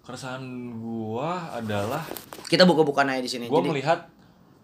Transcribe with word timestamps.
keresahan 0.00 0.42
gua 0.80 1.54
adalah 1.54 2.02
Kita 2.50 2.66
buka-bukaan 2.66 3.14
aja 3.14 3.22
di 3.22 3.30
sini. 3.30 3.44
gua 3.46 3.62
Jadi, 3.62 3.68
melihat 3.70 3.98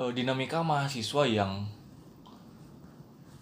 eh, 0.00 0.10
dinamika 0.12 0.64
mahasiswa 0.64 1.22
yang 1.28 1.64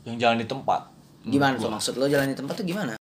yang 0.05 0.17
jalan 0.21 0.37
di 0.37 0.49
tempat 0.49 0.93
gimana 1.25 1.57
tuh 1.57 1.73
maksud 1.73 1.97
lo 1.97 2.05
jalan 2.05 2.29
di 2.29 2.37
tempat 2.37 2.61
tuh 2.61 2.67
gimana? 2.69 2.93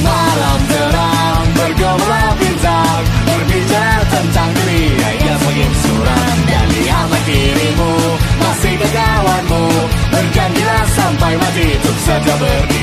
Malam 0.00 0.58
terang 0.70 1.46
bergolak 1.56 2.32
bintang 2.38 3.02
Berbicara 3.26 4.04
tentang 4.06 4.48
dunia 4.54 5.10
yang 5.18 5.38
semakin 5.40 5.72
suram 5.82 6.36
Dan 6.46 6.66
lihat 6.70 7.10
kirimu 7.26 7.92
masih 8.38 8.74
ke 8.78 8.88
kawanmu 8.92 9.64
Bergantilah 10.14 10.84
sampai 10.94 11.32
mati 11.34 11.66
untuk 11.74 11.98
saja 12.06 12.34
berdiri 12.38 12.75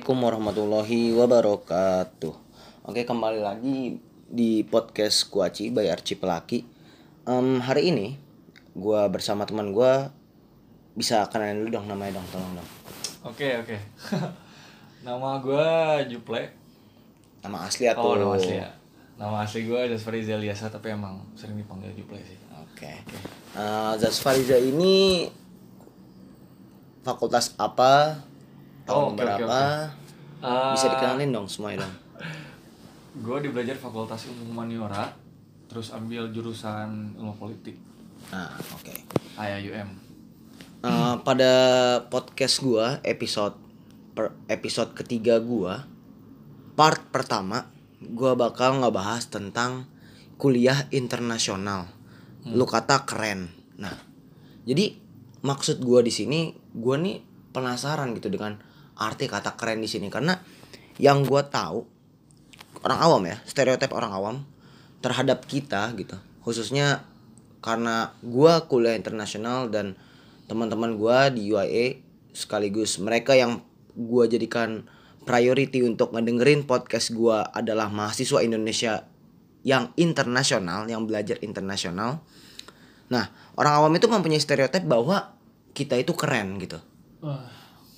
Assalamualaikum 0.00 0.32
warahmatullahi 0.32 1.00
wabarakatuh. 1.12 2.32
Oke 2.88 3.04
kembali 3.04 3.44
lagi 3.44 4.00
di 4.32 4.64
podcast 4.64 5.28
Kuaci 5.28 5.68
by 5.68 5.92
Arci 5.92 6.16
Pelaki. 6.16 6.64
Em, 7.28 7.60
hari 7.60 7.92
ini 7.92 8.16
gua 8.72 9.04
bersama 9.12 9.44
teman 9.44 9.76
gua 9.76 10.08
bisa 10.96 11.28
kenalin 11.28 11.60
dulu 11.60 11.76
dong 11.76 11.92
namanya 11.92 12.16
dong 12.16 12.24
tolong 12.32 12.52
dong. 12.56 12.68
oke 13.28 13.48
oke 13.60 13.76
nama 15.04 15.36
gua 15.36 16.00
Juple 16.08 16.48
Nama 17.44 17.58
asli 17.68 17.84
atau 17.84 18.00
oh 18.00 18.16
nama 18.16 18.40
asli 18.40 18.56
ya 18.56 18.72
nama 19.20 19.44
asli 19.44 19.68
gua 19.68 19.84
Jasfari 19.84 20.24
Zeliasa 20.24 20.72
tapi 20.72 20.96
emang 20.96 21.28
sering 21.36 21.60
dipanggil 21.60 21.92
Juple 21.92 22.24
sih 22.24 22.40
Oke. 22.56 23.04
Eh, 23.52 23.92
Zasfariza 24.00 24.56
ini 24.56 25.28
fakultas 27.04 27.52
apa? 27.60 28.24
Tahun 28.84 28.96
Oh, 28.96 29.12
oke, 29.12 29.20
oke, 29.20 29.24
berapa? 29.24 29.60
Eh, 30.40 30.72
Bisa 30.76 30.86
dikenalin 30.92 31.30
dong 31.32 31.46
semuanya 31.48 31.84
dong. 31.84 31.94
gue 33.24 33.36
di 33.42 33.48
belajar 33.50 33.76
fakultas 33.76 34.30
ilmu 34.30 34.54
humaniora 34.54 35.10
terus 35.70 35.94
ambil 35.94 36.30
jurusan 36.34 37.14
ilmu 37.14 37.34
politik. 37.38 37.78
Nah, 38.34 38.54
oke. 38.74 38.94
IAUM 39.38 40.10
Eh, 40.80 41.14
pada 41.28 41.52
podcast 42.08 42.64
gua 42.64 43.04
episode 43.04 43.52
per 44.16 44.32
episode 44.48 44.96
ketiga 44.96 45.36
gua 45.36 45.84
part 46.72 47.04
pertama 47.12 47.68
gua 48.00 48.32
bakal 48.32 48.80
ngebahas 48.80 49.28
tentang 49.28 49.84
kuliah 50.40 50.88
internasional. 50.88 51.84
Lu 52.48 52.64
kata 52.64 53.04
keren. 53.04 53.52
Nah 53.76 53.92
jadi 54.64 54.96
maksud 55.44 55.84
gua 55.84 56.00
di 56.00 56.08
sini 56.08 56.56
gua 56.72 56.96
nih 56.96 57.20
penasaran 57.52 58.16
gitu 58.16 58.32
dengan 58.32 58.56
arti 59.00 59.24
kata 59.26 59.56
keren 59.56 59.80
di 59.80 59.88
sini. 59.88 60.12
Karena 60.12 60.36
yang 61.00 61.24
gua 61.24 61.48
tahu 61.48 61.88
orang 62.84 63.00
awam 63.00 63.22
ya 63.24 63.36
stereotip 63.48 63.90
orang 63.96 64.12
awam 64.12 64.36
terhadap 65.00 65.48
kita 65.48 65.96
gitu. 65.96 66.20
Khususnya 66.44 67.08
karena 67.64 68.12
gua 68.20 68.68
kuliah 68.68 68.92
internasional 68.92 69.72
dan 69.72 69.96
teman-teman 70.46 71.00
gua 71.00 71.32
di 71.32 71.48
UIA 71.48 72.04
sekaligus 72.36 73.00
mereka 73.00 73.32
yang 73.32 73.64
gua 73.96 74.28
jadikan 74.28 74.84
priority 75.24 75.80
untuk 75.80 76.12
ngedengerin 76.12 76.68
podcast 76.68 77.16
gua 77.16 77.48
adalah 77.56 77.88
mahasiswa 77.88 78.44
Indonesia 78.44 79.08
yang 79.64 79.92
internasional 79.96 80.88
yang 80.88 81.04
belajar 81.04 81.40
internasional. 81.44 82.24
Nah 83.12 83.28
orang 83.56 83.72
awam 83.84 83.92
itu 83.96 84.08
mempunyai 84.08 84.40
stereotip 84.40 84.84
bahwa 84.84 85.36
kita 85.76 86.00
itu 86.00 86.16
keren 86.16 86.56
gitu 86.60 86.80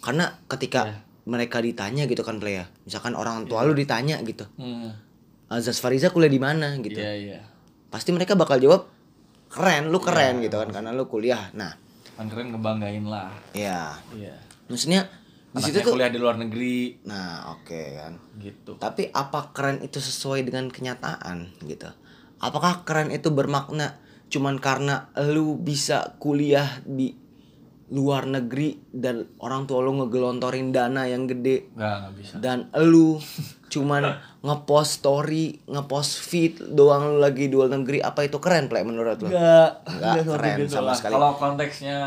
karena 0.02 0.42
ketika 0.50 0.90
Ya. 0.90 0.94
mereka 1.24 1.62
ditanya 1.62 2.10
gitu 2.10 2.26
kan 2.26 2.42
play 2.42 2.58
ya. 2.58 2.66
Misalkan 2.82 3.14
orang 3.14 3.46
tua 3.46 3.62
lu 3.62 3.72
ditanya 3.72 4.18
gitu. 4.26 4.42
Hmm. 4.58 4.90
Azaz 5.46 5.78
Fariza 5.78 6.10
kuliah 6.10 6.32
di 6.32 6.42
mana 6.42 6.74
gitu. 6.82 6.98
Iya 6.98 7.12
iya. 7.14 7.40
Pasti 7.88 8.10
mereka 8.10 8.34
bakal 8.34 8.58
jawab 8.58 8.90
keren 9.46 9.94
lu 9.94 10.02
keren 10.02 10.42
Iya. 10.42 10.50
gitu 10.50 10.56
kan 10.58 10.68
karena 10.74 10.90
lu 10.90 11.06
kuliah. 11.06 11.54
Nah. 11.54 11.78
Kan 12.18 12.26
keren 12.26 12.50
ngebanggain 12.50 13.06
lah. 13.06 13.30
Ya 13.54 13.94
iya. 14.12 14.34
Maksudnya 14.66 15.06
di 15.52 15.62
situ 15.62 15.84
tuh 15.84 15.94
kuliah 15.94 16.10
di 16.10 16.18
luar 16.18 16.34
negeri. 16.40 16.98
Nah 17.06 17.54
oke 17.54 17.80
kan. 17.94 18.18
Gitu. 18.42 18.74
Tapi 18.82 19.14
apa 19.14 19.54
keren 19.54 19.78
itu 19.86 20.02
sesuai 20.02 20.42
dengan 20.42 20.66
kenyataan 20.66 21.62
gitu? 21.70 21.86
Apakah 22.42 22.82
keren 22.82 23.14
itu 23.14 23.30
bermakna 23.30 24.02
cuman 24.32 24.58
karena 24.58 25.12
lu 25.30 25.60
bisa 25.60 26.16
kuliah 26.18 26.80
di 26.82 27.12
luar 27.92 28.24
negeri 28.24 28.80
dan 28.88 29.20
orang 29.36 29.62
tua 29.62 29.78
lu 29.78 29.92
ngegelontorin 29.94 30.68
dana 30.68 31.04
yang 31.04 31.24
gede 31.24 31.68
nggak 31.70 31.94
nggak 31.94 32.12
bisa 32.16 32.34
dan 32.38 32.58
lu 32.80 33.20
cuman 33.68 34.16
ngepost 34.40 34.98
story 34.98 35.60
ngepost 35.66 36.18
feed 36.18 36.72
doang 36.72 37.04
lu 37.06 37.18
lagi 37.18 37.46
di 37.46 37.54
luar 37.54 37.68
negeri 37.70 38.00
apa 38.00 38.24
itu 38.24 38.36
keren 38.36 38.66
play 38.66 38.80
menurut 38.80 39.20
lu 39.20 39.28
nggak 39.28 39.70
Nggak 39.92 40.24
keren 40.26 40.56
gitu 40.58 40.72
sama 40.74 40.86
lah. 40.86 40.96
sekali. 40.96 41.12
kalau 41.12 41.30
konteksnya 41.34 41.98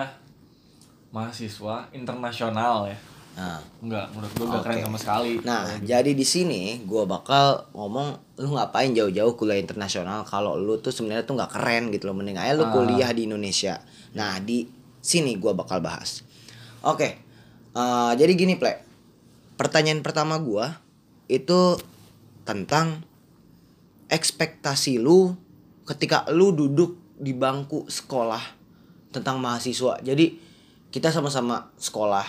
mahasiswa 1.09 1.75
internasional 1.91 2.85
ya 2.85 2.97
nah 3.35 3.59
nggak 3.81 4.05
menurut 4.09 4.31
gue 4.31 4.45
nggak 4.47 4.63
keren 4.63 4.77
Oke. 4.77 4.85
sama 4.85 4.97
sekali 4.97 5.31
Nah, 5.43 5.63
jadi 5.83 6.07
di 6.09 6.23
sini 6.23 6.79
gua 6.81 7.03
bakal 7.05 7.67
ngomong 7.71 8.15
lu 8.37 8.55
ngapain 8.55 8.89
jauh-jauh 8.89 9.35
kuliah 9.35 9.59
internasional 9.59 10.23
kalau 10.23 10.55
lu 10.55 10.79
tuh 10.79 10.89
sebenarnya 10.89 11.23
tuh 11.23 11.35
nggak 11.35 11.51
keren 11.51 11.91
gitu 11.91 12.07
loh 12.07 12.15
mending 12.15 12.35
aja 12.35 12.55
lu 12.55 12.63
Ah. 12.63 12.71
kuliah 12.71 13.11
di 13.11 13.27
Indonesia. 13.27 13.83
Nah, 14.13 14.39
di 14.39 14.63
sini 15.05 15.37
gua 15.37 15.53
bakal 15.53 15.77
bahas. 15.79 16.25
Oke. 16.81 17.21
eh, 17.75 18.11
jadi 18.17 18.33
gini, 18.33 18.57
Plek. 18.57 18.81
Pertanyaan 19.55 20.01
pertama 20.01 20.41
gua 20.41 20.81
itu 21.27 21.77
tentang 22.41 23.05
ekspektasi 24.07 25.01
lu 25.01 25.33
ketika 25.85 26.25
lu 26.29 26.53
duduk 26.53 26.97
di 27.15 27.31
bangku 27.31 27.85
sekolah 27.85 28.41
tentang 29.11 29.39
mahasiswa. 29.39 30.01
Jadi 30.01 30.37
kita 30.89 31.09
sama-sama 31.09 31.71
sekolah, 31.77 32.25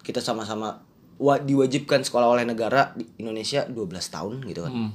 kita 0.00 0.20
sama-sama 0.20 0.80
wa- 1.16 1.40
diwajibkan 1.40 2.02
sekolah 2.02 2.28
oleh 2.28 2.44
negara 2.44 2.92
di 2.92 3.04
Indonesia 3.18 3.64
12 3.64 3.76
tahun 4.08 4.34
gitu 4.44 4.60
kan. 4.64 4.72
Hmm. 4.72 4.90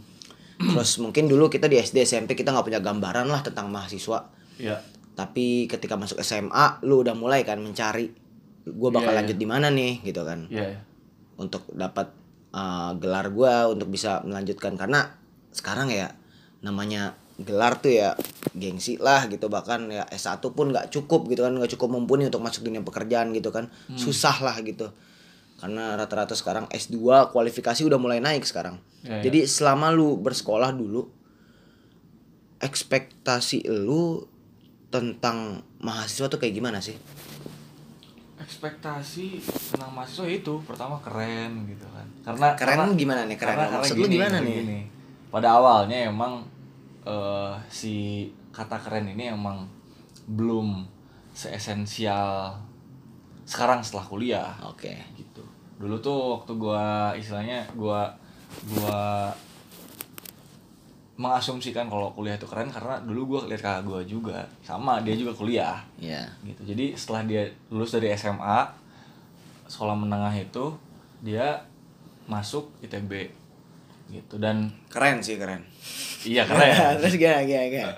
Terus 0.57 0.97
mungkin 0.97 1.29
dulu 1.29 1.47
kita 1.47 1.69
di 1.69 1.77
SD 1.77 2.01
SMP 2.03 2.33
kita 2.33 2.49
nggak 2.49 2.65
punya 2.65 2.81
gambaran 2.81 3.29
lah 3.29 3.45
tentang 3.45 3.69
mahasiswa. 3.69 4.33
Iya. 4.57 4.81
Tapi 5.17 5.65
ketika 5.65 5.97
masuk 5.97 6.21
SMA 6.21 6.85
lu 6.85 7.01
udah 7.01 7.17
mulai 7.17 7.41
kan 7.41 7.57
mencari 7.57 8.13
gue 8.67 8.89
bakal 8.93 9.15
Iya, 9.15 9.17
lanjut 9.23 9.37
di 9.41 9.47
mana 9.49 9.73
nih 9.73 10.05
gitu 10.05 10.21
kan. 10.21 10.45
Iya. 10.53 10.77
iya. 10.77 10.79
untuk 11.37 11.69
dapat 11.69 12.17
uh, 12.49 12.97
gelar 12.97 13.29
gua 13.29 13.69
untuk 13.69 13.93
bisa 13.93 14.25
melanjutkan. 14.25 14.73
Karena 14.73 15.05
sekarang 15.53 15.93
ya 15.93 16.09
namanya 16.65 17.13
gelar 17.37 17.77
tuh 17.77 17.93
ya 17.93 18.17
gengsi 18.57 18.97
lah 18.97 19.29
gitu. 19.29 19.45
Bahkan 19.45 19.85
ya 19.93 20.03
S1 20.09 20.41
pun 20.41 20.73
nggak 20.73 20.89
cukup 20.89 21.29
gitu 21.29 21.45
kan 21.45 21.53
nggak 21.53 21.77
cukup 21.77 21.93
mumpuni 21.93 22.25
untuk 22.25 22.41
masuk 22.41 22.65
dunia 22.65 22.81
pekerjaan 22.81 23.37
gitu 23.37 23.53
kan. 23.53 23.69
Susah 23.93 24.33
lah 24.41 24.57
gitu. 24.65 24.89
Karena 25.61 25.93
rata-rata 25.93 26.33
sekarang 26.33 26.65
S2 26.73 27.29
kualifikasi 27.33 27.81
udah 27.85 28.01
mulai 28.01 28.17
naik 28.17 28.45
sekarang. 28.45 28.81
Ya, 29.05 29.21
ya. 29.21 29.29
jadi 29.29 29.45
selama 29.45 29.93
lu 29.93 30.17
bersekolah 30.17 30.73
dulu 30.73 31.09
ekspektasi 32.57 33.69
lu 33.69 34.25
tentang 34.87 35.37
mahasiswa 35.77 36.25
tuh 36.25 36.37
kayak 36.37 36.53
gimana 36.53 36.79
sih 36.79 36.95
ekspektasi 38.37 39.41
tentang 39.43 39.91
mahasiswa 39.91 40.25
itu 40.25 40.53
pertama 40.63 40.95
keren 40.99 41.65
gitu 41.65 41.83
kan 41.85 42.07
karena 42.23 42.47
Keren 42.53 42.77
karena- 42.79 42.95
gimana 42.95 43.21
nih, 43.23 43.35
keren? 43.35 43.55
karena, 43.55 43.65
Maksud 43.73 43.83
karena 43.89 44.01
gini, 44.01 44.15
gimana 44.15 44.37
nih? 44.39 44.55
gini. 44.57 44.79
pada 45.27 45.47
awalnya 45.53 45.97
emang 46.05 46.33
eh, 47.03 47.53
si 47.67 47.95
kata 48.49 48.77
keren 48.77 49.07
ini 49.09 49.29
emang 49.29 49.67
belum 50.27 50.85
seesensial 51.31 52.51
sekarang 53.43 53.79
setelah 53.79 54.05
kuliah 54.05 54.51
oke 54.61 54.91
gitu 55.13 55.43
dulu 55.77 55.95
tuh 55.97 56.17
waktu 56.35 56.51
gua 56.53 56.85
istilahnya 57.13 57.63
gua 57.73 58.09
gua 58.67 59.31
mengasumsikan 61.17 61.89
kalau 61.89 62.13
kuliah 62.13 62.37
itu 62.37 62.45
keren 62.45 62.69
karena 62.69 63.01
dulu 63.01 63.35
gua 63.35 63.49
lihat 63.49 63.61
kakak 63.65 63.83
gua 63.83 64.01
juga. 64.05 64.45
Sama 64.61 65.01
dia 65.01 65.17
juga 65.17 65.33
kuliah. 65.33 65.81
Ya 65.97 66.21
gitu. 66.45 66.61
Jadi 66.63 66.93
setelah 66.93 67.25
dia 67.25 67.43
lulus 67.73 67.97
dari 67.97 68.13
SMA 68.13 68.69
sekolah 69.67 69.97
menengah 69.97 70.31
itu 70.37 70.71
dia 71.25 71.57
masuk 72.29 72.69
ITB 72.85 73.33
gitu. 74.13 74.37
Dan 74.37 74.69
keren 74.93 75.19
sih 75.19 75.41
keren. 75.41 75.65
Iya 76.23 76.45
keren. 76.45 76.97
Terus 77.01 77.15
gimana 77.17 77.43
gimana, 77.43 77.67
gimana? 77.73 77.95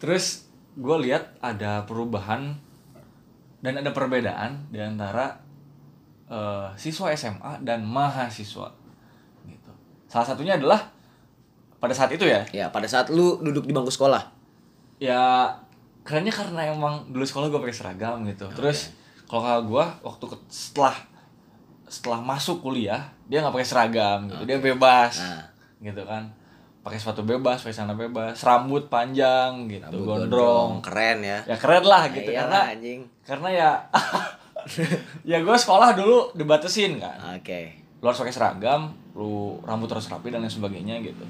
terus 0.00 0.48
gue 0.76 0.96
lihat 1.04 1.36
ada 1.44 1.84
perubahan 1.84 2.56
dan 3.60 3.74
ada 3.76 3.92
perbedaan 3.92 4.68
di 4.72 4.80
antara 4.80 5.36
eh, 6.28 6.68
siswa 6.80 7.12
SMA 7.12 7.60
dan 7.60 7.84
mahasiswa. 7.84 8.72
Gitu. 9.44 9.72
Salah 10.08 10.26
satunya 10.26 10.56
adalah 10.56 10.95
pada 11.76 11.92
saat 11.92 12.10
itu 12.10 12.24
ya 12.24 12.42
Ya, 12.50 12.66
pada 12.66 12.84
saat 12.84 13.08
lu 13.08 13.38
duduk 13.38 13.62
di 13.62 13.72
bangku 13.72 13.88
sekolah. 13.88 14.32
ya 14.96 15.52
kerennya 16.00 16.30
karena 16.30 16.70
emang 16.70 17.04
dulu 17.06 17.20
sekolah 17.20 17.46
gue 17.46 17.60
pakai 17.60 17.74
seragam 17.74 18.24
gitu 18.24 18.46
terus 18.50 18.94
kalau 19.24 19.42
kakak 19.42 19.62
gue 19.64 19.84
waktu 20.02 20.24
ke- 20.26 20.46
setelah 20.48 20.96
setelah 21.84 22.18
masuk 22.18 22.60
kuliah 22.60 22.98
dia 23.24 23.40
nggak 23.40 23.52
pakai 23.52 23.68
seragam 23.68 24.18
gitu 24.24 24.42
dia 24.42 24.56
bebas 24.56 25.18
Nah. 25.18 25.44
gitu 25.82 26.02
kan 26.02 26.30
pakai 26.80 26.96
sepatu 26.96 27.20
bebas 27.22 27.60
pakai 27.60 27.74
celana 27.74 27.92
bebas 27.94 28.38
rambut 28.40 28.86
panjang 28.86 29.66
gitu 29.66 29.82
Rambut 29.84 30.06
gondrong 30.06 30.78
keren 30.80 31.18
ya. 31.20 31.42
ya 31.44 31.54
keren 31.54 31.82
lah 31.82 32.06
gitu 32.08 32.30
Iya 32.30 32.40
karena 32.40 32.58
anjing. 32.70 33.00
karena 33.20 33.48
ya 33.50 33.70
ya 35.28 35.38
gue 35.38 35.56
sekolah 35.56 35.92
dulu 35.92 36.32
dibatasin 36.32 36.96
kan 36.96 37.18
Oke. 37.34 37.74
lu 37.98 38.06
harus 38.06 38.18
pakai 38.18 38.32
seragam 38.32 38.88
lu 39.12 39.58
rambut 39.60 39.88
harus 39.88 40.06
rapi 40.06 40.28
dan 40.28 40.38
lain 40.38 40.48
sebagainya 40.48 41.02
gitu 41.02 41.26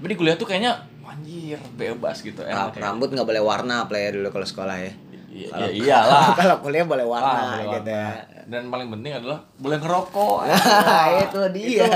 tapi 0.00 0.06
di 0.06 0.16
kuliah 0.16 0.32
tuh 0.34 0.48
kayaknya 0.48 0.72
anjir 1.04 1.60
bebas 1.74 2.16
gitu 2.18 2.40
enak 2.40 2.72
ya. 2.72 2.80
rambut 2.82 3.10
nggak 3.10 3.26
boleh 3.26 3.42
warna 3.42 3.84
player 3.84 4.14
dulu 4.14 4.30
kalau 4.30 4.46
sekolah 4.46 4.78
ya. 4.78 4.92
Iya, 5.28 5.46
Kalau- 5.46 5.60
ya 5.60 5.70
iyalah. 5.70 6.24
kalau 6.40 6.56
kuliah 6.58 6.82
boleh 6.82 7.04
warna 7.04 7.28
Ah, 7.28 7.44
boleh 7.52 7.66
gitu 7.68 7.84
warna. 7.84 8.00
ya. 8.08 8.08
Dan 8.46 8.62
paling 8.66 8.88
penting 8.88 9.12
adalah 9.14 9.38
boleh 9.54 9.76
ngerokok. 9.76 10.36
Nah, 10.48 11.06
itu 11.20 11.40
dia. 11.52 11.90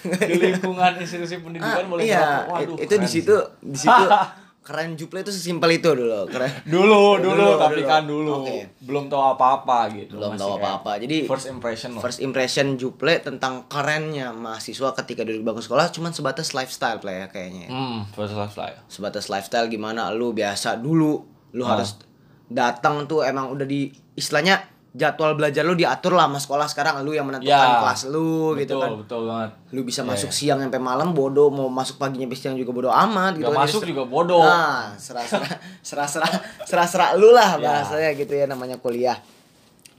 di 0.00 0.34
lingkungan 0.34 0.92
institusi 0.96 1.36
pendidikan 1.38 1.76
Ah, 1.76 1.86
boleh 1.86 2.02
iya, 2.02 2.18
ngerokok. 2.18 2.54
Waduh, 2.56 2.76
itu 2.80 2.94
di 2.96 3.08
situ 3.10 3.36
di 3.60 3.76
situ 3.76 4.04
keren 4.60 4.92
juple 4.92 5.18
itu 5.18 5.28
sesimpel 5.28 5.72
itu 5.72 5.88
dulu. 5.88 6.24
Keren. 6.26 6.52
Dulu, 6.64 7.18
dulu, 7.18 7.32
Dulu, 7.32 7.50
tapi 7.56 7.80
dulu. 7.80 7.88
kan 7.88 8.02
dulu. 8.04 8.32
Oke. 8.40 8.58
Belum 8.78 9.04
tahu 9.06 9.22
apa-apa 9.30 9.78
gitu. 9.90 10.14
Belum 10.14 10.32
Masih 10.32 10.40
tahu 10.40 10.52
apa-apa. 10.56 10.90
Jadi 10.98 11.16
first 11.24 11.48
impression 11.48 11.90
loh. 11.90 12.00
First 12.00 12.20
impression 12.20 12.66
Juple 12.74 13.18
tentang 13.18 13.64
kerennya 13.66 14.30
mahasiswa 14.30 14.92
ketika 14.94 15.22
duduk 15.22 15.42
bangku 15.42 15.60
sekolah 15.60 15.88
cuman 15.90 16.10
sebatas 16.10 16.52
lifestyle 16.52 16.96
play 16.96 17.20
ya 17.20 17.26
kayaknya. 17.26 17.66
ya. 17.66 17.70
Hmm, 17.70 17.98
first 18.10 18.32
lifestyle. 18.32 18.78
Sebatas 18.86 19.26
lifestyle 19.26 19.66
gimana 19.66 20.08
lu 20.10 20.30
biasa 20.30 20.76
dulu 20.76 21.24
lu 21.50 21.62
Ah. 21.62 21.74
harus 21.74 21.98
datang 22.46 23.04
tuh 23.04 23.22
emang 23.22 23.48
udah 23.48 23.64
di 23.64 23.88
istilahnya 24.12 24.58
jadwal 24.90 25.38
belajar 25.38 25.62
lu 25.62 25.72
diatur 25.72 26.12
lah 26.12 26.26
sama 26.26 26.36
sekolah 26.36 26.66
sekarang 26.66 26.94
lu 27.00 27.14
yang 27.14 27.22
menentukan 27.22 27.46
Ya, 27.46 27.78
kelas 27.78 28.10
lu 28.10 28.58
gitu 28.58 28.74
betul, 28.74 28.82
kan. 28.82 28.90
Betul 28.98 29.20
banget. 29.24 29.50
Lu 29.70 29.80
bisa 29.82 30.02
Iya, 30.02 30.10
masuk 30.10 30.30
iya. 30.30 30.36
siang 30.36 30.58
sampai 30.58 30.82
malam 30.82 31.14
bodoh, 31.14 31.46
mau 31.48 31.70
masuk 31.70 31.94
paginya 31.96 32.26
sampai 32.26 32.38
siang 32.38 32.56
juga 32.56 32.72
bodoh 32.72 32.90
amat 32.90 33.38
gitu 33.38 33.46
Gak 33.46 33.54
kan. 33.54 33.62
masuk 33.64 33.80
Jadi 33.80 33.90
juga 33.92 34.04
bodoh. 34.04 34.42
Nah, 34.42 34.90
serah-serah 34.96 35.50
serah-serah 35.88 36.30
serah-serah 36.64 37.08
lu 37.14 37.30
lah 37.30 37.54
Ya. 37.54 37.62
bahasanya 37.62 38.10
gitu 38.14 38.34
ya 38.34 38.44
namanya 38.44 38.76
kuliah. 38.76 39.14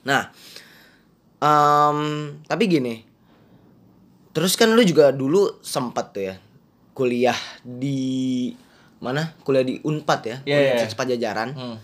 Nah, 0.03 0.27
em, 1.39 1.99
tapi 2.43 2.63
gini. 2.65 2.95
Terus 4.31 4.55
kan 4.55 4.71
lu 4.71 4.81
juga 4.81 5.11
dulu 5.11 5.59
sempat 5.59 6.11
tuh 6.11 6.23
ya 6.25 6.35
kuliah 6.91 7.35
di 7.63 8.51
mana? 8.97 9.35
Kuliah 9.41 9.63
di 9.63 9.79
Unpad 9.81 10.19
ya, 10.21 10.37
Iya, 10.43 10.51
iya. 10.51 10.55
Universitas 10.75 10.95
Pajajaran. 10.95 11.49
Hmm. 11.51 11.77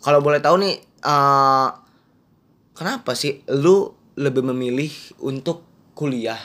Kalau 0.00 0.20
boleh 0.20 0.40
tahu 0.40 0.56
nih 0.58 0.74
eh 1.00 1.68
kenapa 2.80 3.12
sih 3.12 3.44
lu 3.52 3.92
lebih 4.16 4.40
memilih 4.42 4.88
untuk 5.20 5.60
kuliah 5.92 6.40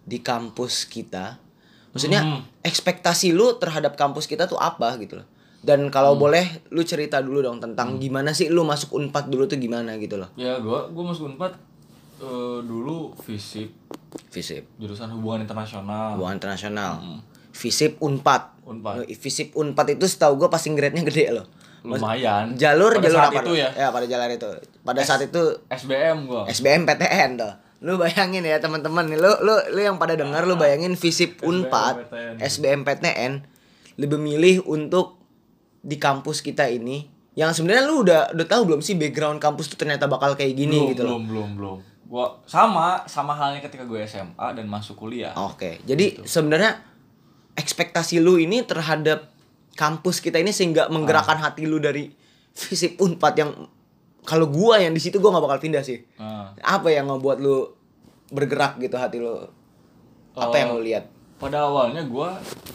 di 0.00 0.22
kampus 0.22 0.86
kita? 0.86 1.42
Maksudnya 1.90 2.22
Hmm. 2.22 2.40
ekspektasi 2.62 3.30
lu 3.30 3.54
terhadap 3.54 3.94
kampus 3.94 4.26
kita 4.26 4.46
tuh 4.46 4.54
apa 4.56 4.94
gitu 4.96 5.18
loh. 5.18 5.26
Dan 5.58 5.88
Hmm. 5.88 5.90
kalau 5.90 6.14
boleh 6.14 6.46
lu 6.70 6.82
cerita 6.82 7.18
dulu 7.18 7.40
dong 7.40 7.58
tentang 7.58 7.98
gimana 7.98 8.30
sih 8.30 8.46
lu 8.46 8.62
masuk 8.62 8.94
Unpad 8.94 9.26
dulu 9.26 9.46
tuh 9.46 9.56
gimana 9.56 9.94
gitu 9.96 10.14
loh. 10.14 10.30
Ya, 10.34 10.58
gua 10.58 10.86
gua 10.88 11.10
masuk 11.10 11.26
Unpad 11.28 11.58
eh, 12.16 12.58
dulu 12.62 13.10
fisip 13.18 13.74
Visip, 14.30 14.70
jurusan 14.78 15.10
hubungan 15.10 15.42
internasional. 15.42 16.14
hubungan 16.14 16.38
internasional. 16.38 17.02
Visip 17.50 17.98
Unpad. 17.98 18.62
Unpad. 18.62 19.10
Visip 19.12 19.50
Unpad 19.52 19.86
itu 19.92 20.06
setahu 20.06 20.34
gua 20.36 20.46
passing 20.46 20.74
grade-nya 20.74 21.02
gede 21.02 21.34
loh. 21.34 21.46
Lumayan. 21.84 22.56
Jalur 22.56 22.96
Pada 22.96 23.04
jalur 23.04 23.20
saat 23.20 23.32
apa? 23.36 23.42
itu 23.44 23.52
ya. 23.60 23.68
Ya, 23.76 23.88
pada 23.92 24.06
jalur 24.08 24.30
itu. 24.32 24.50
Pada 24.80 25.00
saat 25.04 25.20
itu 25.28 25.42
SBM 25.68 26.24
gua. 26.24 26.48
SBM 26.48 26.88
PTN 26.88 27.30
tuh. 27.36 27.52
Lu 27.84 28.00
bayangin 28.00 28.40
ya 28.40 28.56
teman-teman 28.56 29.04
nih, 29.12 29.20
lu 29.20 29.28
lu 29.44 29.54
lu 29.76 29.80
yang 29.84 30.00
pada 30.00 30.16
dengar 30.16 30.48
lu 30.48 30.56
bayangin 30.56 30.96
Visip 30.96 31.44
Unpad. 31.44 32.08
SBM 32.40 32.88
PTN 32.88 33.44
lebih 34.00 34.16
milih 34.16 34.64
untuk 34.64 35.20
di 35.84 36.00
kampus 36.00 36.40
kita 36.40 36.64
ini 36.72 37.12
yang 37.36 37.52
sebenarnya 37.52 37.84
lu 37.84 38.06
udah 38.06 38.32
udah 38.32 38.46
tahu 38.46 38.62
belum 38.72 38.80
sih 38.80 38.96
background 38.96 39.42
kampus 39.42 39.68
tuh 39.68 39.78
ternyata 39.78 40.06
bakal 40.06 40.38
kayak 40.38 40.54
gini 40.54 40.78
belum, 40.80 40.90
gitu 40.94 41.02
loh. 41.02 41.10
belum, 41.18 41.24
belum, 41.28 41.50
belum. 41.58 41.78
Gua 42.08 42.26
sama 42.46 43.02
sama 43.10 43.34
halnya 43.34 43.58
ketika 43.58 43.82
gue 43.82 43.98
SMA 44.06 44.48
dan 44.54 44.66
masuk 44.70 44.94
kuliah. 44.94 45.34
Oke. 45.34 45.82
Jadi 45.82 46.22
sebenarnya 46.22 46.78
ekspektasi 47.58 48.22
lu 48.22 48.38
ini 48.38 48.62
terhadap 48.62 49.33
kampus 49.74 50.18
kita 50.18 50.38
ini 50.38 50.50
sehingga 50.50 50.86
menggerakkan 50.88 51.36
hati 51.36 51.66
lu 51.66 51.78
dari 51.78 52.10
Visip 52.54 52.96
Unpad 52.96 53.34
yang 53.34 53.50
kalau 54.22 54.46
gua 54.46 54.78
yang 54.78 54.94
di 54.94 55.02
situ 55.02 55.18
gua 55.18 55.34
nggak 55.34 55.44
bakal 55.44 55.58
pindah 55.60 55.82
sih. 55.82 56.00
Nah, 56.16 56.54
Apa 56.62 56.88
yang 56.88 57.10
ngebuat 57.10 57.38
lu 57.38 57.66
bergerak 58.30 58.78
gitu 58.78 58.94
hati 58.94 59.18
lu? 59.18 59.34
Apa 60.32 60.54
Eh, 60.54 60.60
yang 60.60 60.70
lu 60.72 60.82
lihat? 60.82 61.04
pada 61.34 61.66
awalnya 61.66 62.00
gue 62.00 62.28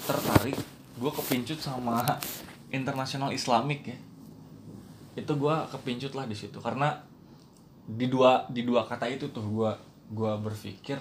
tertarik, 0.03 0.53
gue 0.93 1.11
kepincut 1.11 1.57
sama 1.57 2.03
internasional 2.69 3.31
Islamik 3.31 3.87
ya. 3.87 3.97
Itu 5.15 5.35
gue 5.35 5.55
kepincut 5.71 6.13
lah 6.13 6.27
di 6.27 6.35
situ 6.35 6.59
karena 6.59 6.93
di 7.81 8.05
dua 8.05 8.45
di 8.45 8.61
dua 8.61 8.85
kata 8.85 9.07
itu 9.07 9.31
tuh 9.31 9.41
gue 9.41 9.71
gua 10.09 10.37
berpikir, 10.37 10.99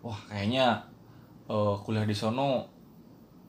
wah 0.00 0.18
kayaknya 0.26 0.84
eh, 1.46 1.74
kuliah 1.80 2.04
di 2.04 2.12
sono 2.12 2.66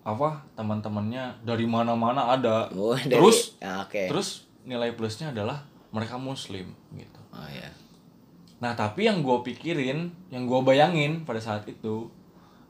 apa 0.02 0.42
teman-temannya 0.58 1.46
dari 1.46 1.70
mana-mana 1.70 2.34
ada. 2.34 2.66
Oh, 2.74 2.98
dari- 2.98 3.14
terus 3.14 3.58
ya, 3.62 3.86
oke. 3.86 4.10
terus 4.10 4.50
nilai 4.66 4.94
plusnya 4.98 5.30
adalah 5.30 5.62
mereka 5.94 6.18
muslim 6.18 6.74
gitu. 6.98 7.22
Oh 7.34 7.50
ya. 7.50 7.70
Nah 8.62 8.74
tapi 8.78 9.06
yang 9.10 9.22
gue 9.26 9.38
pikirin, 9.46 10.10
yang 10.34 10.46
gue 10.46 10.60
bayangin 10.62 11.26
pada 11.26 11.42
saat 11.42 11.66
itu, 11.70 12.10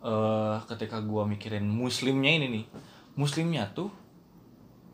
eh 0.04 0.58
ketika 0.68 1.00
gue 1.04 1.24
mikirin 1.28 1.68
muslimnya 1.68 2.32
ini 2.32 2.48
nih, 2.48 2.66
muslimnya 3.20 3.68
tuh, 3.76 3.92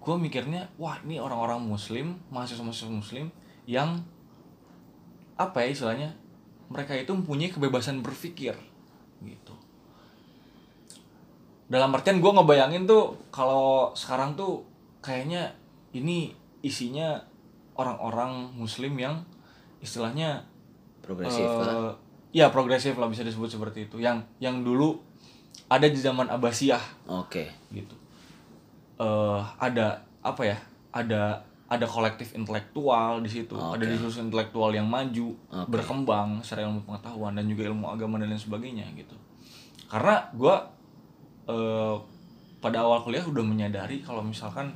gue 0.01 0.15
mikirnya, 0.17 0.69
wah 0.81 0.97
ini 1.05 1.21
orang-orang 1.21 1.61
muslim, 1.61 2.17
mahasiswa-mahasiswa 2.33 2.89
muslim 2.89 3.25
yang 3.69 4.01
apa 5.37 5.61
ya 5.65 5.69
istilahnya, 5.69 6.09
mereka 6.67 6.97
itu 6.97 7.13
mempunyai 7.13 7.53
kebebasan 7.53 8.01
berpikir, 8.01 8.57
gitu. 9.21 9.53
Dalam 11.67 11.91
artian 11.91 12.23
gue 12.23 12.31
ngebayangin 12.31 12.87
tuh, 12.87 13.15
kalau 13.27 13.91
sekarang 13.91 14.39
tuh 14.39 14.63
kayaknya 15.03 15.51
ini 15.91 16.31
isinya 16.63 17.19
orang-orang 17.75 18.51
muslim 18.55 18.95
yang 18.97 19.21
istilahnya 19.83 20.43
Progresif 21.03 21.47
lah. 21.47 21.71
Eh, 21.71 21.93
Iya 22.35 22.51
progresif 22.51 22.99
lah 22.99 23.07
bisa 23.07 23.23
disebut 23.23 23.47
seperti 23.47 23.87
itu. 23.87 24.03
Yang 24.03 24.27
yang 24.43 24.59
dulu 24.59 24.99
ada 25.71 25.87
di 25.87 25.95
zaman 25.95 26.27
Abbasiyah 26.27 27.07
Oke. 27.07 27.47
gitu. 27.71 27.95
eh 28.99 29.41
ada 29.57 30.03
apa 30.19 30.43
ya? 30.43 30.57
Ada 30.91 31.39
ada 31.71 31.85
kolektif 31.87 32.35
intelektual 32.35 33.23
di 33.23 33.31
situ. 33.31 33.55
Ada 33.55 33.79
Oke. 33.79 33.91
diskursus 33.95 34.19
intelektual 34.27 34.75
yang 34.75 34.85
maju, 34.91 35.31
Oke. 35.47 35.71
berkembang 35.71 36.43
secara 36.43 36.67
ilmu 36.67 36.83
pengetahuan 36.83 37.31
dan 37.39 37.47
juga 37.47 37.71
ilmu 37.71 37.87
agama 37.87 38.19
dan 38.19 38.27
lain 38.27 38.41
sebagainya 38.43 38.83
gitu. 38.99 39.15
Karena 39.87 40.27
gua 40.35 40.67
eh 41.47 41.95
pada 42.57 42.83
awal 42.83 42.99
kuliah 43.01 43.23
udah 43.23 43.43
menyadari 43.45 44.01
kalau 44.01 44.19
misalkan 44.19 44.73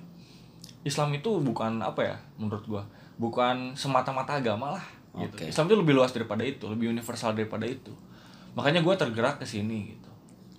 Islam 0.81 1.11
itu 1.13 1.29
bukan 1.41 1.81
apa 1.81 2.01
ya 2.01 2.15
menurut 2.37 2.63
gua 2.65 2.83
bukan 3.17 3.75
semata-mata 3.75 4.39
agama 4.39 4.73
lah 4.77 4.85
gitu. 5.19 5.43
Islam 5.45 5.67
itu 5.67 5.75
lebih 5.77 5.93
luas 5.93 6.09
daripada 6.09 6.41
itu, 6.41 6.65
lebih 6.71 6.89
universal 6.89 7.35
daripada 7.35 7.67
itu. 7.67 7.91
Makanya 8.55 8.79
gua 8.81 8.95
tergerak 8.95 9.37
ke 9.37 9.45
sini 9.45 9.91
gitu. 9.93 10.09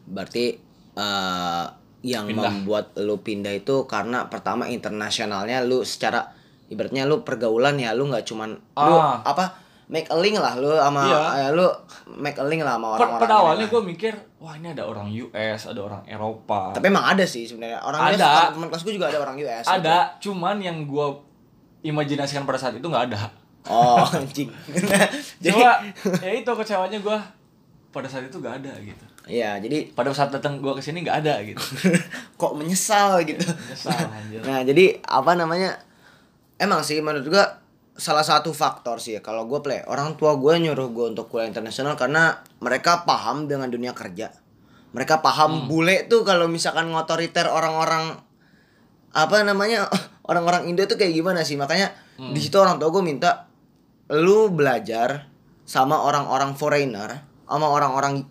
Berarti 0.07 0.61
eh, 0.93 1.67
yang 2.03 2.27
Pindah. 2.29 2.51
membuat 2.53 2.93
lu 2.99 3.23
pindah 3.23 3.55
itu 3.55 3.87
karena 3.87 4.27
pertama 4.27 4.67
internasionalnya 4.67 5.63
lu 5.63 5.87
secara 5.87 6.35
ibaratnya 6.67 7.07
lu 7.07 7.23
pergaulan 7.23 7.79
ya 7.79 7.95
lu 7.95 8.11
nggak 8.11 8.27
cuman 8.27 8.51
lu 8.59 8.97
Ah. 8.99 9.23
apa 9.23 9.62
make 9.93 10.09
a 10.09 10.17
link 10.17 10.41
lah 10.41 10.57
lu 10.57 10.73
sama 10.73 11.05
Iya. 11.05 11.21
eh, 11.37 11.49
lu 11.53 11.69
make 12.17 12.41
a 12.41 12.47
link 12.49 12.65
lah 12.65 12.81
sama 12.81 12.97
orang-orang 12.97 13.21
pada 13.21 13.35
awalnya 13.37 13.67
gue 13.69 13.83
mikir, 13.85 14.13
wah 14.41 14.57
ini 14.57 14.73
ada 14.73 14.83
orang 14.83 15.13
US, 15.13 15.69
ada 15.69 15.81
orang 15.85 16.01
Eropa. 16.09 16.73
tapi 16.73 16.89
emang 16.89 17.05
ada 17.05 17.23
sih 17.23 17.45
sebenarnya 17.45 17.77
orang 17.79 18.01
US 18.09 18.17
Ada. 18.17 18.31
teman 18.51 18.69
kelas 18.69 18.83
gue 18.83 18.95
juga 18.97 19.07
ada 19.13 19.19
orang 19.21 19.37
US 19.37 19.67
ada, 19.69 19.97
cuman 20.17 20.57
yang 20.59 20.89
gue 20.89 21.07
imajinasikan 21.83 22.43
pada 22.43 22.57
saat 22.57 22.73
itu 22.73 22.87
nggak 22.87 23.13
ada. 23.13 23.21
gitu. 23.29 23.69
oh 23.69 24.03
anjing 24.17 24.49
jadi 25.39 25.53
Cuma 25.55 25.71
ya 26.19 26.33
itu 26.33 26.51
kecewanya 26.51 26.99
gue 26.99 27.19
pada 27.93 28.09
saat 28.09 28.25
itu 28.25 28.41
nggak 28.41 28.65
ada 28.65 28.73
gitu. 28.81 29.05
Iya, 29.23 29.55
jadi 29.61 29.87
pada 29.93 30.11
saat 30.11 30.35
datang 30.35 30.59
gua 30.59 30.75
ke 30.75 30.83
sini 30.83 31.07
nggak 31.07 31.23
ada 31.23 31.39
gitu 31.47 31.63
kok 32.41 32.59
menyesal 32.59 33.23
gitu. 33.23 33.39
Menyesal, 33.39 33.95
anjir. 34.11 34.41
nah, 34.43 34.67
jadi 34.67 34.99
apa 34.99 35.39
namanya? 35.39 35.79
Emang 36.59 36.83
sih 36.83 36.99
menurut 36.99 37.31
gua 37.31 37.62
salah 37.93 38.25
satu 38.25 38.57
faktor 38.57 38.97
sih 38.97 39.17
ya 39.17 39.21
kalau 39.21 39.45
gue 39.45 39.61
play 39.61 39.85
orang 39.85 40.17
tua 40.17 40.41
gue 40.41 40.57
nyuruh 40.57 40.89
gue 40.97 41.07
untuk 41.13 41.29
kuliah 41.29 41.49
internasional 41.49 41.93
karena 41.93 42.41
mereka 42.65 43.05
paham 43.05 43.49
dengan 43.49 43.69
dunia 43.69 43.93
kerja. 43.93 44.33
Mereka 44.93 45.25
paham 45.25 45.73
bule 45.73 46.05
tuh 46.05 46.21
kalau 46.21 46.49
misalkan 46.49 46.93
ngotoriter 46.93 47.49
orang-orang 47.49 48.21
apa 49.13 49.37
namanya 49.45 49.89
orang-orang 50.31 50.69
Indo 50.69 50.85
tuh 50.89 50.97
kayak 50.97 51.13
gimana 51.13 51.45
sih? 51.45 51.57
Makanya 51.57 51.93
di 52.17 52.41
situ 52.41 52.57
orang 52.61 52.77
tua 52.81 52.93
gue 52.93 53.03
minta 53.05 53.49
lu 54.13 54.53
belajar 54.53 55.29
sama 55.65 56.05
orang-orang 56.05 56.53
foreigner 56.53 57.25
sama 57.49 57.69
orang-orang 57.69 58.29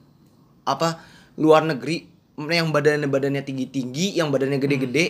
apa 0.66 1.02
luar 1.42 1.66
negeri 1.66 2.06
yang 2.38 2.70
badannya 2.70 3.10
badannya 3.10 3.42
tinggi 3.46 3.66
tinggi 3.70 4.18
yang 4.18 4.30
badannya 4.30 4.62
gede-gede 4.62 5.06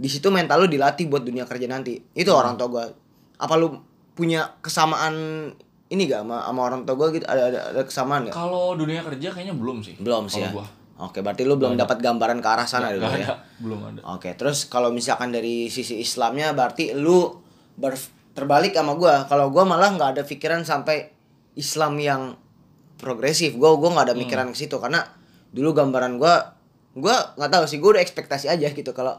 di 0.00 0.08
situ 0.08 0.32
mental 0.32 0.64
lu 0.64 0.68
dilatih 0.68 1.08
buat 1.08 1.24
dunia 1.24 1.44
kerja 1.44 1.68
nanti. 1.68 2.00
Itu 2.16 2.32
orang 2.32 2.56
tua 2.56 2.68
gue 2.72 2.84
apa 3.40 3.54
lu 3.56 3.89
punya 4.12 4.54
kesamaan 4.60 5.14
ini 5.86 6.02
gak 6.04 6.22
sama, 6.22 6.44
sama 6.44 6.60
orang 6.62 6.80
tua 6.82 6.94
gue 6.96 7.18
gitu 7.18 7.26
ada 7.26 7.42
ada, 7.46 7.60
ada 7.70 7.82
kesamaan 7.82 8.24
gak 8.24 8.34
kalau 8.34 8.74
dunia 8.74 9.02
kerja 9.02 9.28
kayaknya 9.30 9.54
belum 9.54 9.80
sih 9.80 9.94
belum 9.96 10.26
sih 10.26 10.40
ya 10.40 10.50
gua. 10.50 10.66
oke 11.00 11.18
berarti 11.18 11.42
lu 11.42 11.56
belum 11.56 11.74
dapat 11.74 11.98
gambaran 11.98 12.38
ke 12.38 12.48
arah 12.48 12.64
sana 12.64 12.90
dulu 12.90 13.02
Nggak 13.02 13.16
ya 13.16 13.26
ada 13.26 13.36
belum 13.58 13.80
ada 13.82 14.00
Oke, 14.10 14.30
terus 14.34 14.64
kalau 14.64 14.90
misalkan 14.90 15.30
dari 15.30 15.66
sisi 15.66 15.98
Islamnya 15.98 16.52
berarti 16.52 16.92
lu 16.92 17.34
ber 17.74 17.96
terbalik 18.30 18.72
sama 18.72 18.94
gua. 18.94 19.26
Kalau 19.26 19.48
gua 19.48 19.64
malah 19.64 19.90
nggak 19.90 20.10
ada 20.14 20.22
pikiran 20.22 20.62
sampai 20.62 21.10
Islam 21.54 21.98
yang 21.98 22.38
progresif. 22.96 23.52
Gua 23.54 23.74
gua 23.74 23.90
nggak 23.92 24.06
ada 24.06 24.14
Hmm. 24.14 24.22
pikiran 24.22 24.46
ke 24.48 24.58
situ 24.58 24.76
karena 24.76 25.02
dulu 25.50 25.72
gambaran 25.72 26.16
gua 26.16 26.54
gua 26.92 27.34
nggak 27.34 27.50
tahu 27.50 27.64
sih, 27.66 27.76
gua 27.76 27.96
udah 27.96 28.02
ekspektasi 28.02 28.46
aja 28.46 28.68
gitu 28.68 28.92
kalau 28.92 29.18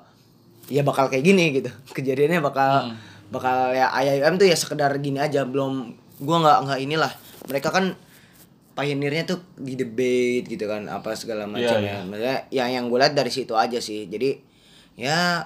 ya 0.67 0.81
bakal 0.81 1.05
kayak 1.05 1.21
gini 1.23 1.51
gitu. 1.51 1.69
Kejadiannya 1.97 2.39
bakal 2.39 2.71
Hmm. 2.87 2.95
Bakal 3.31 3.71
ya 3.71 3.87
IIM 3.95 4.35
tuh 4.37 4.47
ya 4.47 4.57
sekedar 4.59 4.91
gini 4.99 5.17
aja, 5.17 5.47
belum 5.47 5.95
gua 6.21 6.37
nggak 6.43 6.57
nggak 6.67 6.79
inilah. 6.83 7.11
Mereka 7.47 7.69
kan 7.71 7.95
pioneernya 8.71 9.23
tuh 9.27 9.39
di 9.59 9.75
debate 9.75 10.47
gitu 10.47 10.65
kan 10.65 10.87
apa 10.87 11.11
segala 11.13 11.43
macam 11.43 11.79
Iya, 11.79 11.83
iya. 11.83 11.95
ya 12.01 12.07
maksudnya 12.07 12.37
yang 12.55 12.69
yang 12.71 12.85
gue 12.87 12.99
lihat 13.03 13.13
dari 13.13 13.31
situ 13.31 13.53
aja 13.55 13.77
sih. 13.83 14.07
Jadi 14.07 14.39
ya 14.95 15.43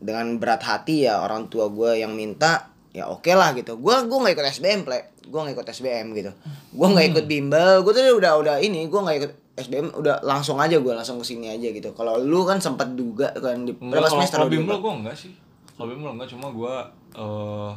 dengan 0.00 0.36
berat 0.40 0.64
hati 0.64 1.08
ya 1.08 1.20
orang 1.20 1.48
tua 1.48 1.68
gue 1.72 2.00
yang 2.00 2.16
minta 2.16 2.72
ya 2.96 3.08
oke 3.12 3.28
lah 3.36 3.52
gitu. 3.52 3.76
Gue 3.76 3.94
gue 4.08 4.18
nggak 4.18 4.34
ikut 4.40 4.46
SBM 4.60 4.80
play 4.88 5.02
gue 5.24 5.40
nggak 5.40 5.54
ikut 5.56 5.68
SBM 5.72 6.06
gitu. 6.16 6.32
Gue 6.72 6.86
nggak 6.88 7.06
ikut 7.16 7.24
bimbel. 7.28 7.80
Gue 7.84 7.92
tuh 7.92 8.04
udah 8.16 8.32
udah 8.40 8.56
ini 8.60 8.88
gue 8.88 9.00
nggak 9.00 9.16
ikut 9.20 9.32
SBM 9.54 9.94
udah 9.94 10.24
langsung 10.26 10.58
aja 10.58 10.76
gue 10.80 10.92
langsung 10.92 11.20
ke 11.20 11.26
sini 11.26 11.52
aja 11.52 11.68
gitu. 11.68 11.92
Kalau 11.96 12.20
lu 12.20 12.44
kan 12.48 12.58
sempat 12.60 12.92
juga 12.96 13.30
kan 13.36 13.64
di 13.64 13.72
berapa 13.76 14.08
semester 14.08 14.40
kalau 14.44 14.50
bimbel? 14.50 14.80
gue 14.80 14.92
enggak 15.04 15.16
sih. 15.16 15.32
Kalau 15.74 15.86
bimbel 15.90 16.10
enggak 16.16 16.28
cuma 16.32 16.48
gue 16.50 16.74
eh, 17.14 17.70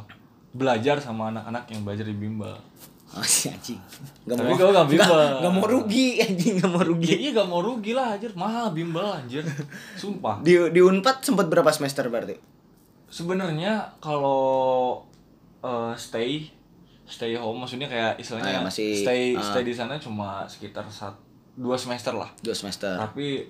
belajar 0.52 0.98
sama 0.98 1.30
anak-anak 1.30 1.64
yang 1.70 1.80
belajar 1.86 2.04
di 2.04 2.16
bimbel. 2.16 2.54
Oh 3.08 3.24
si 3.24 3.48
anjing. 3.48 3.80
Nggak 4.28 4.36
Tapi 4.36 4.52
mau 4.52 4.68
nggak 4.68 4.88
bimbel. 4.92 5.20
nggak 5.40 5.54
mau 5.56 5.64
rugi 5.64 6.20
anjing 6.20 6.60
nggak 6.60 6.72
mau 6.76 6.84
rugi. 6.84 7.08
Ya 7.08 7.16
iya 7.16 7.30
gak 7.32 7.48
mau 7.48 7.60
rugi 7.64 7.92
lah 7.96 8.18
anjir. 8.18 8.30
Mahal 8.36 8.76
bimbel 8.76 9.08
anjir. 9.08 9.40
Sumpah. 10.00 10.44
Di 10.44 10.60
di 10.68 10.80
unpad 10.84 11.24
sempat 11.24 11.48
berapa 11.48 11.72
semester 11.72 12.04
berarti? 12.12 12.36
Sebenarnya 13.08 13.96
kalau 14.04 15.00
eh, 15.64 15.92
stay 15.96 16.52
stay 17.08 17.32
home 17.40 17.64
maksudnya 17.64 17.88
kayak 17.88 18.20
istilahnya 18.20 18.52
Ah, 18.52 18.56
ya, 18.60 18.66
masih, 18.68 18.92
stay 19.00 19.32
ah. 19.32 19.40
stay 19.40 19.64
di 19.64 19.72
sana 19.72 19.96
cuma 19.96 20.44
sekitar 20.44 20.84
sat, 20.92 21.16
dua 21.56 21.80
semester 21.80 22.12
lah. 22.12 22.28
Dua 22.44 22.52
semester. 22.52 22.92
Tapi 23.00 23.48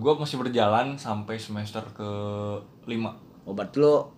gue 0.00 0.12
masih 0.16 0.40
berjalan 0.40 0.96
sampai 0.96 1.36
semester 1.36 1.84
ke 1.92 2.10
lima. 2.88 3.12
Oh 3.44 3.52
berarti 3.52 3.84
lu 3.84 4.08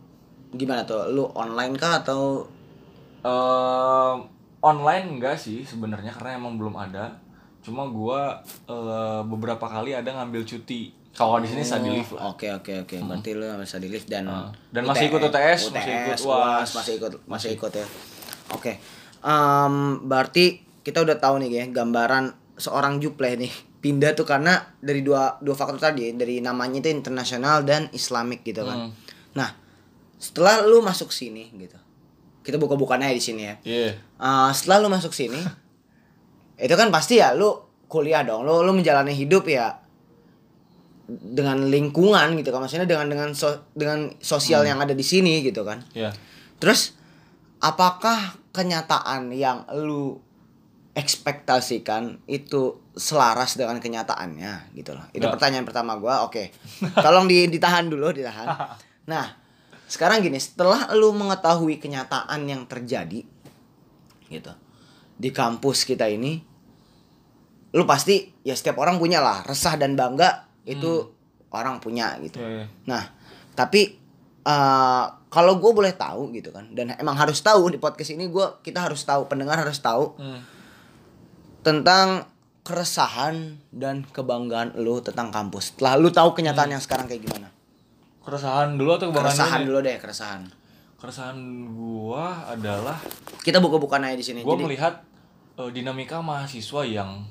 gimana 0.52 0.84
tuh 0.84 1.08
lu 1.08 1.24
online 1.32 1.74
kah 1.74 2.00
atau 2.00 2.44
Eh, 3.22 4.14
online 4.60 5.06
enggak 5.14 5.38
sih 5.38 5.62
sebenarnya 5.62 6.10
karena 6.10 6.42
emang 6.42 6.58
belum 6.58 6.74
ada 6.74 7.14
cuma 7.62 7.86
gua 7.86 8.34
eh, 8.66 9.22
beberapa 9.22 9.62
kali 9.62 9.94
ada 9.94 10.10
ngambil 10.10 10.42
cuti 10.42 10.90
kalau 11.14 11.38
di 11.38 11.46
sini 11.46 11.62
study 11.62 11.86
leave 11.86 12.10
lah 12.18 12.34
Oke 12.34 12.50
oke 12.50 12.82
oke. 12.82 12.96
Berarti 12.98 13.30
lu 13.36 13.46
masih 13.46 13.68
study 13.68 13.86
leave 13.86 14.08
dan 14.10 14.26
Ah. 14.26 14.50
Dan 14.74 14.88
masih 14.88 15.06
ikut 15.06 15.22
UTS, 15.22 15.70
masih 15.70 15.92
ikut 15.94 16.18
UAS. 16.24 16.68
masih 16.74 16.92
ikut 16.98 17.12
masih 17.28 17.48
ikut 17.54 17.72
ya. 17.72 17.86
Oke. 18.50 18.72
Em, 19.22 19.74
berarti 20.02 20.58
kita 20.82 20.98
udah 20.98 21.14
tahu 21.14 21.38
nih 21.38 21.50
ya 21.52 21.64
gambaran 21.70 22.32
seorang 22.56 22.98
Juple 22.98 23.38
nih 23.38 23.52
pindah 23.78 24.18
tuh 24.18 24.26
karena 24.26 24.66
dari 24.82 25.06
dua 25.06 25.38
dua 25.38 25.54
faktor 25.54 25.78
tadi 25.78 26.10
dari 26.10 26.42
namanya 26.42 26.82
itu 26.82 26.90
internasional 26.90 27.62
dan 27.62 27.86
Islamic 27.94 28.42
gitu 28.42 28.66
kan. 28.66 28.88
Hmm. 28.88 28.92
Nah, 29.38 29.61
setelah 30.22 30.62
lu 30.62 30.78
masuk 30.78 31.10
sini 31.10 31.50
gitu. 31.58 31.74
Kita 32.42 32.54
buka-bukannya 32.58 33.10
di 33.10 33.22
sini 33.22 33.42
ya. 33.50 33.54
iya. 33.66 33.90
Eh, 33.98 34.50
setelah 34.54 34.78
lu 34.78 34.88
masuk 34.88 35.10
sini 35.10 35.38
itu 36.64 36.74
kan 36.78 36.94
pasti 36.94 37.18
ya 37.18 37.34
lu 37.34 37.50
kuliah 37.90 38.22
dong. 38.22 38.46
Lu 38.46 38.62
lu 38.62 38.70
menjalani 38.70 39.10
hidup 39.10 39.50
ya 39.50 39.82
dengan 41.10 41.66
lingkungan 41.66 42.38
gitu 42.38 42.54
kan. 42.54 42.62
Maksudnya 42.62 42.86
dengan 42.86 43.10
dengan 43.10 43.30
so- 43.34 43.66
dengan 43.74 44.14
sosial 44.22 44.62
yang 44.62 44.78
ada 44.78 44.94
di 44.94 45.02
sini 45.02 45.42
gitu 45.42 45.66
kan. 45.66 45.82
Iya. 45.90 46.14
Terus 46.62 46.94
apakah 47.58 48.38
kenyataan 48.54 49.34
yang 49.34 49.66
lu 49.74 50.22
ekspektasikan 50.92 52.20
itu 52.26 52.78
selaras 52.94 53.58
dengan 53.58 53.82
kenyataannya? 53.82 54.70
Gitu 54.72 54.94
loh. 54.94 55.02
Itu 55.10 55.26
Nggak. 55.26 55.34
pertanyaan 55.34 55.66
pertama 55.66 55.98
gua. 55.98 56.22
Oke. 56.24 56.54
Tolong 56.94 57.26
di, 57.26 57.50
ditahan 57.50 57.90
dulu 57.90 58.14
ditahan. 58.14 58.46
Nah 59.02 59.41
sekarang 59.92 60.24
gini 60.24 60.40
setelah 60.40 60.88
lu 60.96 61.12
mengetahui 61.12 61.76
kenyataan 61.76 62.40
yang 62.48 62.64
terjadi 62.64 63.28
gitu 64.26 64.52
di 65.12 65.28
kampus 65.28 65.84
kita 65.84 66.08
ini 66.08 66.40
lu 67.72 67.84
pasti 67.84 68.32
ya 68.40 68.56
setiap 68.56 68.80
orang 68.80 68.96
punya 68.96 69.20
lah 69.20 69.44
resah 69.44 69.76
dan 69.76 69.92
bangga 69.92 70.48
itu 70.64 71.12
orang 71.52 71.76
punya 71.76 72.16
gitu 72.24 72.40
Iya, 72.40 72.48
iya. 72.48 72.66
Nah, 72.88 73.04
tapi 73.52 74.00
eh 74.42 75.04
kalau 75.28 75.56
gue 75.56 75.72
boleh 75.72 75.92
tahu 75.92 76.32
gitu 76.32 76.52
kan, 76.52 76.72
dan 76.72 76.92
emang 76.96 77.16
harus 77.16 77.40
tahu 77.40 77.68
di 77.68 77.76
podcast 77.76 78.12
ini 78.12 78.28
gue 78.28 78.46
kita 78.60 78.84
harus 78.84 79.04
tahu, 79.04 79.28
pendengar 79.28 79.60
harus 79.60 79.76
tahu 79.78 80.16
Hmm. 80.16 80.40
tentang 81.60 82.24
keresahan 82.62 83.60
dan 83.68 84.08
kebanggaan 84.08 84.72
lu 84.80 85.04
tentang 85.04 85.28
kampus. 85.28 85.76
Setelah 85.76 86.00
lu 86.00 86.08
tahu 86.08 86.32
kenyataan 86.32 86.72
yang 86.72 86.80
sekarang 86.80 87.04
kayak 87.04 87.22
gimana? 87.22 87.51
Keresahan 88.22 88.74
dulu 88.74 88.90
atau 88.92 89.06
kebanggaan 89.08 89.28
Keresahan 89.28 89.60
dulu 89.62 89.78
deh, 89.80 89.96
keresahan. 89.98 90.42
keresahan 90.96 91.36
gua 91.68 92.46
adalah 92.46 92.94
Kita 93.38 93.58
buka-bukan 93.58 94.02
aja 94.02 94.14
di 94.14 94.22
sini. 94.22 94.40
gua 94.40 94.54
Jadi, 94.54 94.64
melihat 94.64 94.94
eh, 95.56 95.70
dinamika 95.70 96.18
mahasiswa 96.18 96.82
yang 96.82 97.26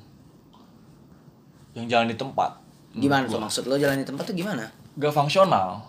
yang 1.71 1.87
jalan 1.87 2.11
di 2.11 2.15
tempat 2.15 2.59
gimana 2.91 3.23
tuh 3.23 3.39
maksud 3.39 3.63
lo 3.65 3.79
jalan 3.79 3.95
di 3.95 4.03
tempat 4.03 4.27
tuh 4.27 4.35
gimana? 4.35 4.67
gak 4.93 5.09
fungsional 5.09 5.79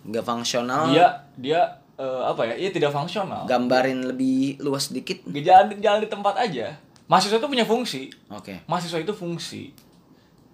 Gak 0.00 0.22
fungsional. 0.22 0.86
dia 0.88 1.06
dia 1.34 1.60
eh, 1.96 2.22
apa 2.22 2.46
ya 2.46 2.54
iya 2.56 2.70
tidak 2.70 2.88
fungsional 2.88 3.42
Gambarin 3.44 4.06
lebih 4.06 4.62
luas 4.62 4.88
sedikit. 4.88 5.20
Gak 5.26 5.42
jalan 5.42 5.66
jalan 5.76 6.00
di 6.00 6.08
tempat 6.08 6.38
aja 6.38 6.78
mahasiswa 7.04 7.36
itu 7.36 7.48
punya 7.50 7.66
fungsi 7.66 8.06
Oke. 8.30 8.62
mahasiswa 8.64 9.02
itu 9.02 9.10
fungsi 9.10 9.74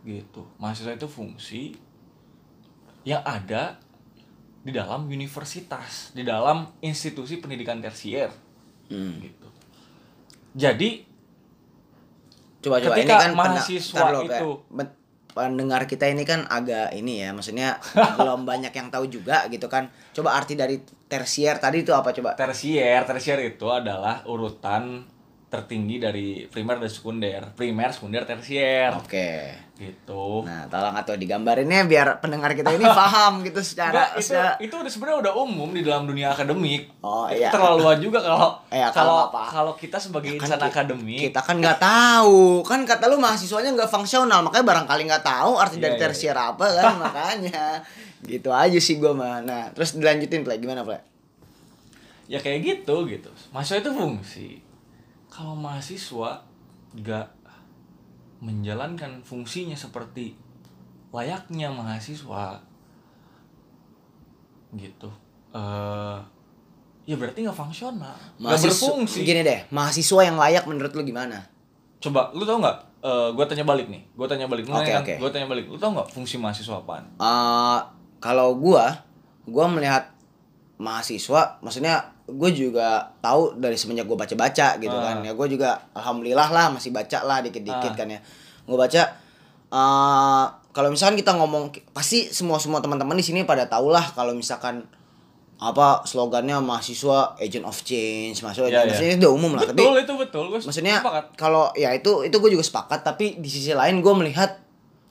gitu 0.02 0.49
mahasiswa 0.56 0.97
itu 0.97 1.04
fungsi 1.04 1.76
yang 3.07 3.23
ada 3.23 3.79
di 4.61 4.75
dalam 4.75 5.07
universitas 5.07 6.11
di 6.11 6.21
dalam 6.21 6.67
institusi 6.81 7.39
pendidikan 7.39 7.79
tersier 7.79 8.29
Hmm. 8.87 9.19
gitu 9.19 9.49
jadi 10.53 11.07
Coba 12.59 12.83
coba 12.83 12.99
ini 12.99 13.07
kan 13.07 13.31
mahasiswa 13.31 14.07
lo, 14.11 14.21
itu- 14.27 14.59
kayak 14.67 14.91
pendengar 15.31 15.87
kita 15.87 16.09
ini 16.09 16.25
kan 16.25 16.49
agak 16.49 16.91
ini 16.91 17.23
ya, 17.23 17.31
maksudnya 17.31 17.79
belum 18.19 18.43
banyak 18.43 18.73
yang 18.73 18.89
tahu 18.89 19.07
juga 19.07 19.47
gitu 19.47 19.69
kan. 19.69 19.87
Coba 20.11 20.35
arti 20.35 20.57
dari 20.57 20.81
tersier 21.07 21.61
tadi 21.61 21.85
itu 21.85 21.93
apa 21.93 22.11
coba? 22.11 22.35
tersier 22.35 23.05
tersier 23.05 23.39
itu 23.45 23.69
adalah 23.69 24.25
urutan 24.25 25.05
tertinggi 25.47 25.97
dari 25.97 26.26
primer 26.45 26.76
dan 26.76 26.87
sekunder 26.87 27.55
primer 27.55 27.88
sekunder 27.88 28.23
tersier 28.23 28.91
Oke. 28.93 29.55
gitu 29.75 30.43
Nah, 30.43 30.67
tolong 30.67 30.91
atau 30.93 31.15
digambarinnya 31.15 31.85
biar 31.85 32.19
pendengar 32.19 32.50
kita 32.50 32.73
ini 32.73 32.83
paham 32.99 33.41
gitu 33.41 33.61
secara 33.61 33.95
Enggak, 33.95 34.11
itu 34.17 34.26
secara- 34.26 34.59
itu 34.59 34.75
udah 34.75 34.91
sebenarnya 34.91 35.19
udah 35.23 35.33
umum 35.38 35.71
di 35.71 35.81
dalam 35.81 36.03
dunia 36.03 36.29
akademik. 36.29 36.91
Oh, 36.99 37.25
Itu 37.26 37.38
iya. 37.38 37.49
Terlalu 37.49 37.79
juga 38.00 38.19
kalau 38.21 38.59
Iya, 38.69 38.91
kalau 38.91 38.91
kalau 38.91 39.17
apa? 39.29 39.43
kalau 39.49 39.73
kita 39.73 39.97
sebagai 39.97 40.35
Kan 40.35 40.50
insan 40.50 40.59
ki- 40.59 40.67
akademik 40.67 41.21
Kita 41.25 41.41
kan 41.41 41.57
nggak 41.57 41.79
tahu, 41.79 42.41
kan 42.62 42.81
kata 42.83 43.05
lu 43.07 43.17
mahasiswanya 43.17 43.71
nggak 43.73 43.87
fungsional, 43.88 44.43
makanya 44.43 44.67
barangkali 44.67 45.03
nggak 45.07 45.25
tahu 45.25 45.53
arti 45.57 45.76
Iya, 45.76 45.83
dari 45.85 45.95
iya, 45.95 46.03
tersier 46.03 46.35
apa 46.35 46.67
kan 46.73 46.95
makanya. 47.05 47.62
Gitu 48.21 48.50
aja 48.50 48.79
sih 48.79 48.97
gua 48.97 49.12
mah. 49.12 49.38
Nah, 49.41 49.71
terus 49.71 49.95
dilanjutin 49.95 50.43
play 50.43 50.59
gimana 50.59 50.83
play? 50.83 50.99
ya 52.26 52.43
kayak 52.43 52.59
gitu 52.61 53.07
gitu. 53.07 53.31
Mahasiswa 53.53 53.79
itu 53.79 53.93
fungsi. 53.93 54.49
Kalau 55.37 55.52
mahasiswa 55.52 56.40
nggak 56.97 57.28
menjalankan 58.40 59.21
fungsinya 59.21 59.76
seperti 59.76 60.33
layaknya 61.12 61.69
mahasiswa 61.69 62.57
gitu. 64.73 65.12
Eh 65.52 66.19
ya 67.07 67.14
berarti 67.21 67.45
nggak 67.45 67.52
fungsional 67.52 68.16
nggak 68.40 68.64
berfungsi. 68.64 69.28
Gini 69.28 69.45
deh, 69.45 69.69
mahasiswa 69.69 70.21
yang 70.25 70.40
layak 70.40 70.64
menurut 70.64 70.97
lu 70.97 71.05
gimana? 71.05 71.45
coba 71.97 72.33
lu 72.33 72.49
tau 72.49 72.57
nggak? 72.61 72.78
Eh 73.05 73.28
gue 73.37 73.45
tanya 73.45 73.64
balik 73.69 73.93
nih 73.93 74.02
gue 74.16 74.26
tanya 74.28 74.47
balik 74.49 74.64
Oke, 74.69 74.93
oke. 74.93 75.14
gue 75.21 75.31
tanya 75.33 75.49
balik 75.49 75.69
lu 75.69 75.76
tau 75.76 75.93
nggak 75.93 76.09
fungsi 76.12 76.40
mahasiswa 76.40 76.81
apaan? 76.81 77.05
Eh, 77.21 77.81
kalau 78.21 78.57
gua, 78.57 79.05
gua 79.45 79.69
melihat 79.69 80.12
mahasiswa, 80.81 81.61
maksudnya 81.61 82.16
gue 82.26 82.50
juga 82.52 82.88
tahu 83.18 83.54
dari 83.54 83.75
semenjak 83.75 84.04
gue 84.04 84.14
baca-baca 84.14 84.76
gitu 84.76 84.92
Ah. 84.92 85.02
kan 85.04 85.16
ya 85.21 85.33
gue 85.33 85.47
juga 85.49 85.78
alhamdulillah 85.92 86.49
lah 86.49 86.66
masih 86.68 86.90
baca 86.90 87.23
lah 87.23 87.38
dikit-dikit 87.40 87.92
Ah. 87.92 87.97
kan 87.97 88.09
ya 88.09 88.21
gue 88.62 88.76
baca 88.76 89.02
eh 89.66 90.45
kalau 90.71 90.88
misalkan 90.90 91.16
kita 91.16 91.33
ngomong 91.33 91.71
pasti 91.90 92.28
semua 92.28 92.59
semua 92.59 92.78
teman-teman 92.78 93.14
di 93.14 93.23
sini 93.23 93.42
pada 93.42 93.64
tahu 93.64 93.88
lah 93.88 94.12
kalau 94.12 94.33
misalkan 94.33 94.85
apa 95.56 96.04
slogannya 96.04 96.61
mahasiswa 96.61 97.33
agent 97.38 97.64
of 97.64 97.80
change 97.80 98.42
mahasiswa 98.42 98.68
Iya, 98.68 98.76
iya. 98.76 98.87
maksudnya 98.87 99.12
itu 99.12 99.21
udah 99.23 99.33
umum 99.33 99.52
lah 99.54 99.64
tapi 99.64 99.80
betul 99.80 99.97
itu 99.97 100.14
betul 100.14 100.45
gue 100.50 100.61
maksudnya 100.61 100.97
kalau 101.35 101.73
ya 101.73 101.90
itu 101.90 102.12
itu 102.23 102.37
gue 102.37 102.50
juga 102.52 102.61
sepakat 102.62 103.00
tapi 103.02 103.40
di 103.40 103.49
sisi 103.49 103.73
lain 103.73 103.99
gue 103.99 104.14
melihat 104.14 104.61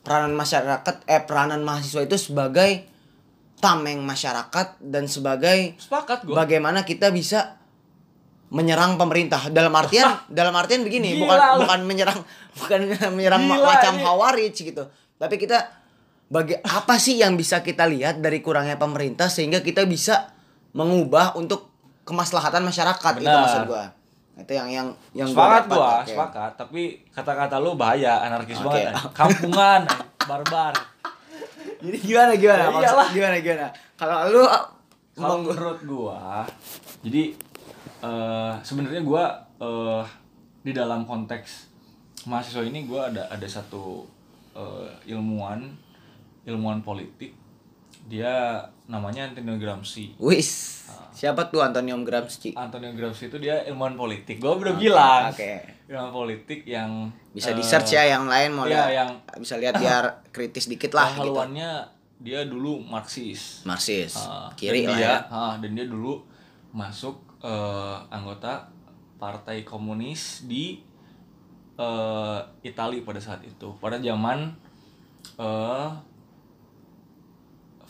peranan 0.06 0.38
masyarakat 0.38 0.96
eh 1.04 1.22
peranan 1.24 1.66
mahasiswa 1.66 2.04
itu 2.04 2.14
sebagai 2.22 2.86
tameng 3.60 4.04
masyarakat 4.04 4.80
dan 4.84 5.08
sebagai 5.08 5.80
sepakat 5.80 6.28
gue 6.28 6.36
bagaimana 6.36 6.84
kita 6.84 7.10
bisa 7.10 7.58
menyerang 8.54 8.96
pemerintah 9.00 9.50
dalam 9.50 9.74
artian 9.74 10.22
dalam 10.40 10.54
artian 10.54 10.86
begini 10.86 11.18
Gila 11.18 11.24
bukan 11.26 11.40
lu. 11.40 11.60
bukan 11.66 11.80
menyerang 11.88 12.20
bukan 12.60 12.80
menyerang 13.16 13.44
Gila 13.48 13.66
macam 13.66 13.94
ini. 13.98 14.04
hawarij 14.06 14.56
gitu 14.56 14.84
tapi 15.16 15.36
kita 15.40 15.66
bagi 16.26 16.58
apa 16.58 16.98
sih 16.98 17.22
yang 17.22 17.38
bisa 17.38 17.62
kita 17.62 17.86
lihat 17.86 18.18
dari 18.20 18.42
kurangnya 18.42 18.82
pemerintah 18.82 19.30
sehingga 19.30 19.62
kita 19.62 19.86
bisa 19.86 20.34
mengubah 20.74 21.38
untuk 21.38 21.70
kemaslahatan 22.06 22.66
masyarakat 22.66 23.14
itu 23.22 23.26
Benar. 23.26 23.44
maksud 23.46 23.64
gua 23.70 23.86
itu 24.36 24.52
yang 24.52 24.68
yang 24.68 24.88
yang 25.16 25.30
sepakat 25.32 25.64
dapat, 25.72 25.78
gua 25.80 25.94
oke. 26.04 26.10
sepakat 26.12 26.52
tapi 26.60 26.82
kata-kata 27.16 27.56
lu 27.62 27.80
bahaya 27.80 28.20
anarkis 28.20 28.60
Oke. 28.60 28.68
banget 28.68 28.94
kampungan 29.16 29.82
barbar 30.30 30.74
jadi 31.86 31.98
gimana 32.00 32.32
gimana? 32.36 32.64
Ya 32.66 32.82
iyalah. 32.82 33.08
gimana 33.14 33.36
gimana? 33.40 33.68
Kalau 33.96 34.18
lu 34.30 34.42
kalau 35.16 35.36
meng- 35.40 35.48
menurut 35.48 35.80
gua 35.86 36.44
jadi 37.00 37.32
eh 38.02 38.54
sebenarnya 38.62 39.02
gua 39.02 39.24
eh 39.58 40.04
di 40.62 40.74
dalam 40.74 41.06
konteks 41.06 41.70
mahasiswa 42.26 42.66
ini 42.66 42.84
gua 42.84 43.14
ada 43.14 43.30
ada 43.30 43.46
satu 43.46 44.04
eh, 44.52 44.90
ilmuwan 45.08 45.62
ilmuwan 46.44 46.82
politik. 46.82 47.34
Dia 48.06 48.62
namanya 48.86 49.30
Antonio 49.30 49.58
Gramsci. 49.58 50.14
Wis. 50.18 50.50
Ah. 50.52 50.75
Siapa 51.16 51.48
tuh 51.48 51.64
Antonio 51.64 51.96
Gramsci? 52.04 52.52
Antonio 52.60 52.92
Gramsci 52.92 53.32
itu 53.32 53.38
dia 53.40 53.64
ilmuwan 53.64 53.96
politik. 53.96 54.44
Gua 54.44 54.60
udah 54.60 54.76
Oke, 54.76 54.82
bilang 54.84 55.32
oke. 55.32 55.52
ilmuwan 55.88 56.12
politik 56.12 56.68
yang 56.68 57.08
bisa 57.32 57.52
eh, 57.52 57.58
di 57.58 57.64
search 57.64 57.96
ya 57.96 58.04
yang 58.04 58.28
lain 58.28 58.52
mau 58.52 58.68
iya, 58.68 58.92
yang 58.92 59.10
bisa 59.40 59.56
lihat 59.56 59.80
biar 59.80 60.20
kritis 60.36 60.68
dikit 60.68 60.92
lah 60.92 61.16
gitu. 61.16 61.32
Haluannya 61.32 61.88
dia 62.20 62.44
dulu 62.44 62.84
Marxis. 62.84 63.64
Marxis. 63.64 64.20
Ah, 64.20 64.52
kiri 64.60 64.84
dan 64.84 64.92
lah 64.92 64.98
dia, 65.00 65.08
ya. 65.08 65.18
ah, 65.32 65.54
dan 65.60 65.72
dia 65.72 65.88
dulu 65.88 66.20
masuk 66.76 67.16
eh, 67.40 67.98
anggota 68.12 68.68
partai 69.16 69.64
komunis 69.64 70.44
di 70.44 70.84
eh 71.76 72.40
Italia 72.64 73.04
pada 73.04 73.20
saat 73.20 73.44
itu. 73.44 73.72
Pada 73.80 74.00
zaman 74.00 74.52
eh 75.40 75.90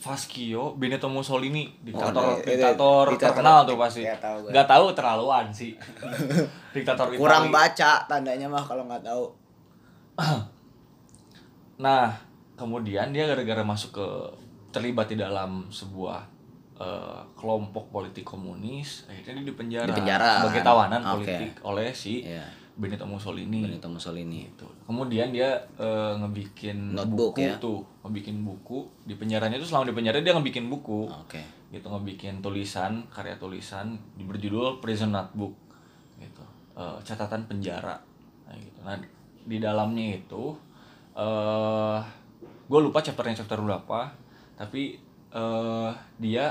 Fascio 0.05 0.77
Benito 0.77 1.09
Mussolini 1.09 1.65
Oh, 1.65 1.81
diktator 1.81 2.37
itu- 2.37 2.45
diktator 2.45 3.05
diktator- 3.09 3.17
terkenal 3.17 3.57
tuh 3.65 3.73
pasti. 3.75 4.01
Ya, 4.05 4.13
tahu 4.15 4.37
nggak 4.45 4.67
tahu 4.69 4.85
terlaluan 4.93 5.49
sih. 5.49 5.73
Diktator 6.77 7.09
kurang 7.17 7.49
baca 7.49 8.05
tandanya 8.05 8.45
mah 8.45 8.61
kalau 8.61 8.85
nggak 8.85 9.01
tahu. 9.01 9.25
Nah, 11.75 12.07
kemudian 12.55 13.11
dia 13.11 13.27
gara-gara 13.27 13.59
masuk 13.59 13.99
ke 13.99 14.07
terlibat 14.71 15.11
di 15.11 15.19
dalam 15.19 15.67
sebuah 15.67 16.23
eh, 16.75 17.21
kelompok 17.33 17.87
politik 17.89 18.23
komunis, 18.23 19.07
akhirnya 19.07 19.41
dia 19.41 19.47
dipenjara, 19.47 19.87
Dipenjara, 19.87 20.31
sebagai 20.43 20.61
kan? 20.61 20.67
tawanan 20.67 21.01
Oke. 21.01 21.11
politik 21.15 21.51
oleh 21.63 21.89
si 21.91 22.23
Iya. 22.23 22.43
Benito 22.75 23.07
Mussolini. 23.07 23.63
Benito 23.63 23.87
Mussolini 23.87 24.51
Gitu. 24.51 24.67
Kemudian 24.83 25.31
dia 25.31 25.55
eh, 25.79 26.13
ngebikin 26.19 26.91
Notebook, 26.91 27.39
buku 27.39 27.47
ya? 27.47 27.55
tuh, 27.55 27.79
ngebikin 28.03 28.43
buku 28.43 28.83
di 29.03 29.15
penjaranya 29.15 29.55
itu 29.55 29.63
selama 29.63 29.87
di 29.87 29.95
penjara 29.95 30.19
dia 30.19 30.35
ngebikin 30.35 30.67
buku, 30.67 31.07
oke 31.07 31.41
gitu 31.65 31.87
ngebikin 31.87 32.39
tulisan, 32.39 33.03
karya 33.09 33.35
tulisan 33.35 33.95
berjudul 34.15 34.79
Prison 34.79 35.11
Notebook, 35.11 35.51
gitu, 36.19 36.43
Eh, 36.75 36.97
catatan 37.03 37.47
penjara, 37.47 37.95
nah, 38.43 38.55
gitu. 38.55 38.79
Nah 38.83 38.95
di 39.43 39.57
dalamnya 39.59 40.19
itu, 40.19 40.55
eh 41.15 41.99
gue 42.65 42.79
lupa 42.79 42.99
chapternya 42.99 43.39
chapter 43.39 43.59
berapa, 43.59 44.11
tapi 44.55 44.99
eh 45.35 45.91
dia 46.17 46.47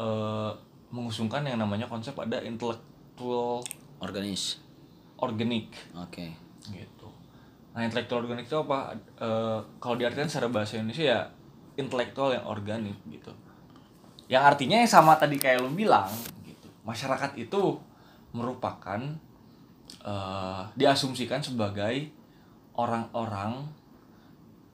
eh 0.00 0.52
mengusungkan 0.92 1.44
yang 1.44 1.60
namanya 1.60 1.88
konsep 1.88 2.16
ada 2.16 2.40
intellectual 2.40 3.64
organis 4.00 4.60
organic 5.20 5.72
oke 5.96 6.26
gitu. 6.68 7.08
Nah, 7.72 7.88
intelektual 7.88 8.28
organik 8.28 8.44
itu 8.44 8.58
apa? 8.60 8.92
Eh, 9.16 9.58
kalau 9.80 9.96
diartikan 9.96 10.28
secara 10.28 10.52
bahasa 10.52 10.76
Indonesia 10.76 11.06
ya 11.16 11.20
intelektual 11.80 12.36
yang 12.36 12.44
organik 12.44 12.96
gitu. 13.08 13.32
Yang 14.28 14.42
artinya 14.44 14.76
yang 14.84 14.90
sama 14.92 15.16
tadi 15.16 15.40
kayak 15.40 15.64
lu 15.64 15.72
bilang 15.72 16.08
gitu. 16.44 16.68
Masyarakat 16.84 17.32
itu 17.40 17.80
merupakan 18.36 19.00
eh, 20.04 20.62
diasumsikan 20.76 21.40
sebagai 21.40 22.12
orang-orang 22.76 23.64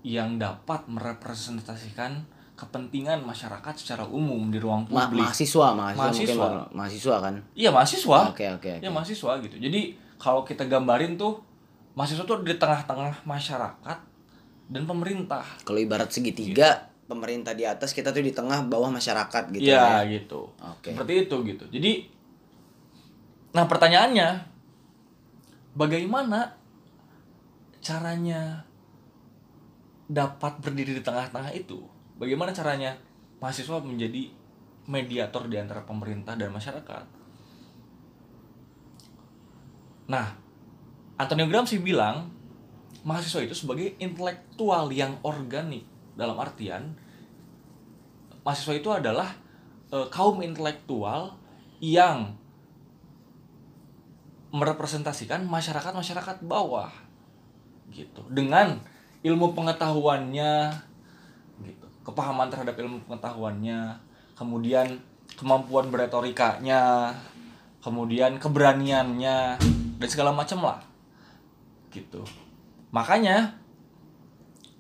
yang 0.03 0.39
dapat 0.39 0.87
merepresentasikan 0.87 2.23
kepentingan 2.59 3.23
masyarakat 3.23 3.71
secara 3.73 4.03
umum 4.03 4.51
di 4.51 4.59
ruang 4.59 4.83
Ma- 4.85 5.07
publik. 5.07 5.23
mahasiswa 5.25 5.71
mahasiswa, 5.71 6.03
Mahasiswa. 6.03 6.35
mungkin 6.35 6.75
mahasiswa 6.75 7.16
kan 7.21 7.35
Iya 7.55 7.71
mahasiswa. 7.71 8.18
oke 8.29 8.44
oke 8.53 8.73
Ya 8.75 8.83
oke. 8.83 8.88
mahasiswa 8.92 9.33
gitu. 9.40 9.57
Jadi 9.57 9.81
kalau 10.16 10.42
kita 10.42 10.66
gambarin 10.66 11.14
tuh 11.14 11.38
mahasiswa 11.94 12.25
tuh 12.25 12.42
di 12.42 12.53
tengah-tengah 12.53 13.23
masyarakat 13.23 13.99
dan 14.68 14.83
pemerintah. 14.85 15.47
kalau 15.62 15.79
ibarat 15.79 16.11
segitiga 16.11 16.90
pemerintah 17.07 17.55
di 17.55 17.64
atas 17.64 17.90
kita 17.90 18.11
tuh 18.11 18.21
di 18.21 18.31
tengah 18.31 18.61
bawah 18.64 18.90
masyarakat 18.90 19.49
gitu 19.51 19.64
Iya 19.64 20.05
ya 20.05 20.18
gitu. 20.18 20.51
Oke. 20.59 20.92
Seperti 20.92 21.25
itu 21.25 21.37
gitu. 21.47 21.64
Jadi 21.71 21.92
nah 23.49 23.64
pertanyaannya 23.64 24.29
bagaimana 25.73 26.53
caranya 27.79 28.66
dapat 30.05 30.59
berdiri 30.59 30.92
di 30.92 31.03
tengah-tengah 31.03 31.55
itu? 31.55 31.81
Bagaimana 32.19 32.51
caranya 32.51 32.99
mahasiswa 33.39 33.79
menjadi 33.79 34.35
mediator 34.91 35.47
di 35.47 35.55
antara 35.55 35.87
pemerintah 35.87 36.35
dan 36.35 36.51
masyarakat? 36.51 37.07
Nah, 40.11 40.27
Antonio 41.15 41.47
Gramsci 41.47 41.79
bilang 41.79 42.35
mahasiswa 43.07 43.47
itu 43.47 43.55
sebagai 43.55 43.95
intelektual 44.03 44.91
yang 44.91 45.23
organik. 45.23 45.87
Dalam 46.19 46.35
artian 46.43 46.99
mahasiswa 48.43 48.75
itu 48.75 48.91
adalah 48.91 49.39
eh, 49.95 50.07
kaum 50.11 50.43
intelektual 50.43 51.39
yang 51.79 52.35
merepresentasikan 54.51 55.47
masyarakat-masyarakat 55.47 56.43
bawah 56.43 56.91
gitu. 57.95 58.27
Dengan 58.27 58.83
ilmu 59.23 59.55
pengetahuannya 59.55 60.55
gitu 61.63 61.88
kepahaman 62.09 62.49
terhadap 62.49 62.73
ilmu 62.81 63.05
pengetahuannya 63.05 64.01
kemudian 64.33 64.97
kemampuan 65.37 65.92
beretorikanya 65.92 67.12
kemudian 67.85 68.40
keberaniannya 68.40 69.61
dan 69.99 70.09
segala 70.09 70.33
macam 70.33 70.64
lah. 70.64 70.81
Gitu. 71.92 72.23
Makanya 72.90 73.57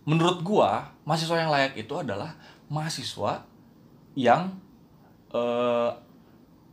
menurut 0.08 0.40
gua 0.40 0.88
mahasiswa 1.04 1.36
yang 1.36 1.52
layak 1.52 1.76
itu 1.76 1.92
adalah 2.00 2.32
mahasiswa 2.72 3.44
yang 4.16 4.56
eh, 5.32 5.90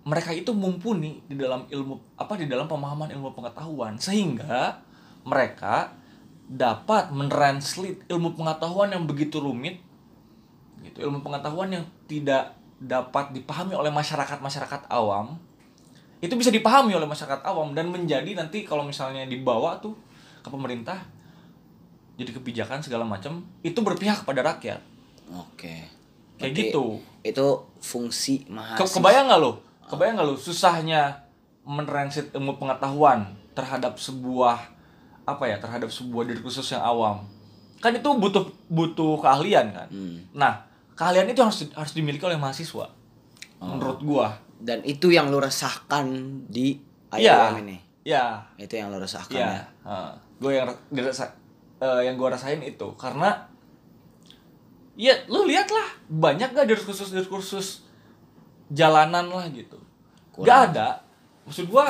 mereka 0.06 0.32
itu 0.32 0.54
mumpuni 0.54 1.26
di 1.26 1.34
dalam 1.34 1.66
ilmu 1.66 2.16
apa 2.16 2.38
di 2.38 2.46
dalam 2.46 2.70
pemahaman 2.70 3.12
ilmu 3.12 3.34
pengetahuan. 3.34 3.98
Sehingga 3.98 4.82
mereka 5.26 5.94
dapat 6.46 7.10
mentranslate 7.10 8.06
ilmu 8.06 8.38
pengetahuan 8.38 8.94
yang 8.94 9.10
begitu 9.10 9.42
rumit 9.42 9.82
gitu 10.86 11.02
ilmu 11.02 11.20
pengetahuan 11.20 11.70
yang 11.70 11.84
tidak 12.06 12.54
dapat 12.76 13.32
dipahami 13.32 13.74
oleh 13.74 13.90
masyarakat 13.90 14.38
masyarakat 14.38 14.82
awam 14.88 15.40
itu 16.18 16.34
bisa 16.34 16.50
dipahami 16.50 16.92
oleh 16.92 17.06
masyarakat 17.06 17.42
awam 17.44 17.72
dan 17.72 17.88
menjadi 17.88 18.28
nanti 18.34 18.62
kalau 18.62 18.82
misalnya 18.82 19.24
dibawa 19.24 19.78
tuh 19.78 19.96
ke 20.40 20.48
pemerintah 20.48 21.00
jadi 22.16 22.32
kebijakan 22.32 22.80
segala 22.80 23.04
macam 23.04 23.44
itu 23.62 23.76
berpihak 23.78 24.24
kepada 24.24 24.42
rakyat 24.46 24.80
Oke. 25.32 25.84
kayak 26.36 26.52
Berarti 26.52 26.62
gitu 26.64 26.86
Itu 27.22 27.48
fungsi 27.80 28.44
Ke- 28.44 28.54
mahasiswa. 28.54 28.96
kebayang 28.96 29.26
nggak 29.28 29.40
lo 29.40 29.52
kebayang 29.86 30.14
nggak 30.16 30.28
lo 30.28 30.36
susahnya 30.36 31.26
mentransit 31.64 32.30
ilmu 32.32 32.56
pengetahuan 32.56 33.26
terhadap 33.52 33.98
sebuah 33.98 34.58
apa 35.24 35.44
ya 35.44 35.58
terhadap 35.58 35.90
sebuah 35.90 36.24
diri 36.24 36.38
khusus 36.38 36.70
yang 36.70 36.82
awam 36.82 37.26
kan 37.78 37.92
itu 37.92 38.06
butuh 38.08 38.46
butuh 38.68 39.18
keahlian 39.18 39.74
kan 39.74 39.88
Hmm. 39.88 40.22
nah 40.32 40.62
keahlian 40.96 41.28
itu 41.28 41.40
harus 41.40 41.68
harus 41.70 41.92
dimiliki 41.92 42.24
oleh 42.24 42.36
mahasiswa 42.36 42.88
Oh. 43.56 43.72
menurut 43.72 44.00
gua 44.02 44.28
Dan 44.56 44.84
itu 44.84 45.08
yang 45.10 45.28
lu 45.28 45.38
resahkan 45.38 46.08
di 46.46 46.76
Iya. 47.10 47.52
IOM 47.52 47.64
ini. 47.64 47.78
ya 48.04 48.44
Itu 48.56 48.76
yang 48.76 48.90
lu 48.90 48.98
resahkan 48.98 49.32
ya 49.34 49.64
ya. 49.82 50.12
gue 50.36 50.52
yang 50.54 50.68
dirasa 50.90 51.32
eh, 51.78 52.02
yang 52.04 52.16
gue 52.16 52.28
rasain 52.28 52.60
itu 52.60 52.88
karena 52.96 53.48
ya 54.94 55.16
lu 55.26 55.44
lihatlah 55.44 55.88
banyak 56.06 56.52
gak 56.52 56.68
diskursus 56.68 57.10
diskursus 57.10 57.84
jalanan 58.68 59.28
lah 59.28 59.48
gitu 59.48 59.80
Kurang. 60.30 60.46
gak 60.46 60.60
ada 60.72 61.00
maksud 61.44 61.66
gua 61.66 61.88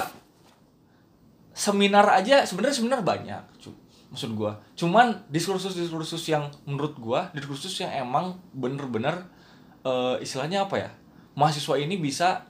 seminar 1.52 2.06
aja 2.12 2.44
sebenarnya 2.44 2.76
seminar 2.76 3.02
banyak 3.02 3.42
maksud 4.16 4.32
gua. 4.32 4.56
Cuman 4.74 5.12
diskursus 5.28 5.76
diskursus 5.76 6.24
yang 6.26 6.48
menurut 6.64 6.96
gua 6.96 7.28
diskursus 7.36 7.76
yang 7.84 7.92
emang 7.92 8.40
bener-bener 8.56 9.28
eh, 9.84 10.16
istilahnya 10.24 10.64
apa 10.64 10.80
ya? 10.80 10.90
Mahasiswa 11.36 11.76
ini 11.76 12.00
bisa 12.00 12.48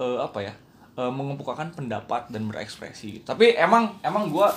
eh, 0.00 0.18
apa 0.18 0.40
ya? 0.40 0.54
Eh, 0.94 1.12
mengemukakan 1.12 1.74
pendapat 1.76 2.32
dan 2.32 2.48
berekspresi. 2.48 3.22
Tapi 3.22 3.52
emang 3.54 3.92
emang 4.00 4.32
gua 4.32 4.48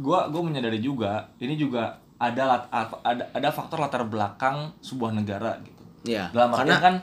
gua 0.00 0.30
gua 0.32 0.40
menyadari 0.40 0.80
juga 0.80 1.28
ini 1.38 1.58
juga 1.58 1.98
ada 2.18 2.42
lat- 2.46 2.70
ada 3.04 3.24
ada 3.30 3.48
faktor 3.52 3.78
latar 3.78 4.02
belakang 4.08 4.72
sebuah 4.80 5.14
negara 5.14 5.54
gitu. 5.62 5.82
Iya. 6.08 6.30
dalam 6.32 6.54
artian 6.54 6.62
Karena 6.62 6.76
kan 6.78 6.94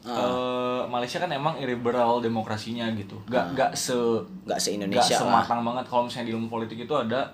eh, 0.00 0.82
Malaysia 0.90 1.22
kan 1.22 1.30
emang 1.30 1.54
illiberal 1.62 2.18
demokrasinya 2.18 2.90
gitu. 2.98 3.14
Gak 3.30 3.54
gak 3.54 3.70
se 3.78 3.94
nggak 4.42 4.58
se 4.58 4.74
gak 4.74 4.76
Indonesia 4.82 5.16
lah. 5.22 5.46
sematang 5.46 5.60
banget. 5.62 5.84
Kalau 5.86 6.02
misalnya 6.06 6.26
di 6.26 6.32
ilmu 6.34 6.48
politik 6.50 6.78
itu 6.82 6.94
ada 6.94 7.30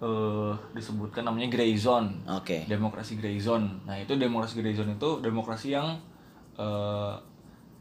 eh 0.00 0.52
disebutkan 0.72 1.22
namanya 1.22 1.52
gray 1.52 1.76
zone. 1.76 2.24
Oke. 2.24 2.64
demokrasi 2.64 3.20
gray 3.20 3.36
zone. 3.36 3.84
Nah 3.84 4.00
itu 4.00 4.16
demokrasi 4.16 4.56
gray 4.56 4.72
zone 4.72 4.96
itu 4.96 5.10
demokrasi 5.20 5.76
yang 5.76 6.00
eh, 6.56 7.14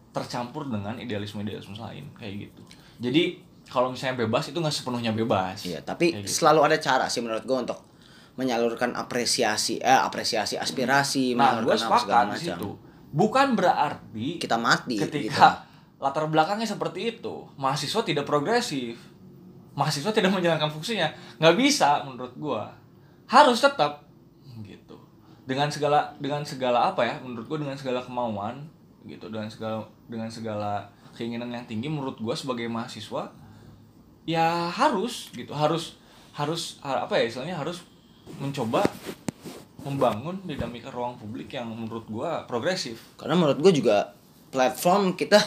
tercampur 0.09 0.67
dengan 0.67 0.97
idealisme 0.97 1.39
idealisme 1.39 1.77
lain 1.77 2.11
kayak 2.13 2.49
gitu. 2.49 2.61
Jadi 2.99 3.39
kalau 3.69 3.93
misalnya 3.93 4.25
bebas 4.25 4.49
itu 4.49 4.57
nggak 4.57 4.73
sepenuhnya 4.73 5.13
bebas. 5.13 5.61
Iya, 5.63 5.79
tapi 5.85 6.09
Kayak 6.11 6.25
gitu. 6.25 6.35
selalu 6.41 6.59
ada 6.65 6.77
cara 6.81 7.05
sih 7.05 7.21
menurut 7.21 7.45
gue 7.45 7.57
untuk 7.69 7.79
menyalurkan 8.35 8.95
apresiasi 8.95 9.83
eh 9.83 9.99
apresiasi 9.99 10.55
aspirasi 10.55 11.35
nah 11.35 11.59
gue 11.59 11.75
apa 11.75 11.75
segala 11.75 11.99
sepakat 11.99 12.25
macam. 12.31 12.39
situ 12.39 12.69
bukan 13.11 13.47
berarti 13.51 14.39
Kita 14.39 14.55
mati 14.55 14.95
ketika 14.95 15.67
latar 15.99 16.23
belakangnya 16.31 16.63
seperti 16.63 17.19
itu 17.19 17.43
mahasiswa 17.59 17.99
tidak 17.99 18.23
progresif 18.23 18.95
mahasiswa 19.79 20.11
tidak 20.11 20.35
menjalankan 20.35 20.67
fungsinya. 20.67 21.07
Nggak 21.39 21.55
bisa 21.55 22.03
menurut 22.03 22.35
gua. 22.35 22.67
Harus 23.31 23.63
tetap. 23.63 24.03
Gitu. 24.59 24.99
Dengan 25.47 25.71
segala 25.71 26.11
dengan 26.19 26.43
segala 26.43 26.91
apa 26.91 27.07
ya 27.07 27.15
menurut 27.23 27.47
gua 27.47 27.57
dengan 27.63 27.79
segala 27.79 28.03
kemauan 28.03 28.67
gitu. 29.07 29.31
Dengan 29.31 29.47
segala 29.47 29.87
dengan 30.11 30.27
segala 30.27 30.83
keinginan 31.15 31.47
yang 31.47 31.63
tinggi 31.63 31.87
menurut 31.87 32.19
gua 32.19 32.35
sebagai 32.35 32.67
mahasiswa 32.67 33.31
ya 34.27 34.67
harus 34.67 35.31
gitu. 35.31 35.55
Harus 35.55 35.95
harus 36.35 36.83
ha- 36.83 37.07
apa 37.07 37.15
ya 37.15 37.31
istilahnya 37.31 37.55
harus 37.55 37.87
mencoba 38.37 38.83
membangun 39.79 40.43
dinamika 40.43 40.91
ruang 40.91 41.15
publik 41.15 41.55
yang 41.55 41.71
menurut 41.71 42.03
gua 42.11 42.43
progresif. 42.43 43.15
Karena 43.15 43.39
menurut 43.39 43.63
gue 43.63 43.79
juga 43.79 44.11
platform 44.51 45.15
kita 45.15 45.39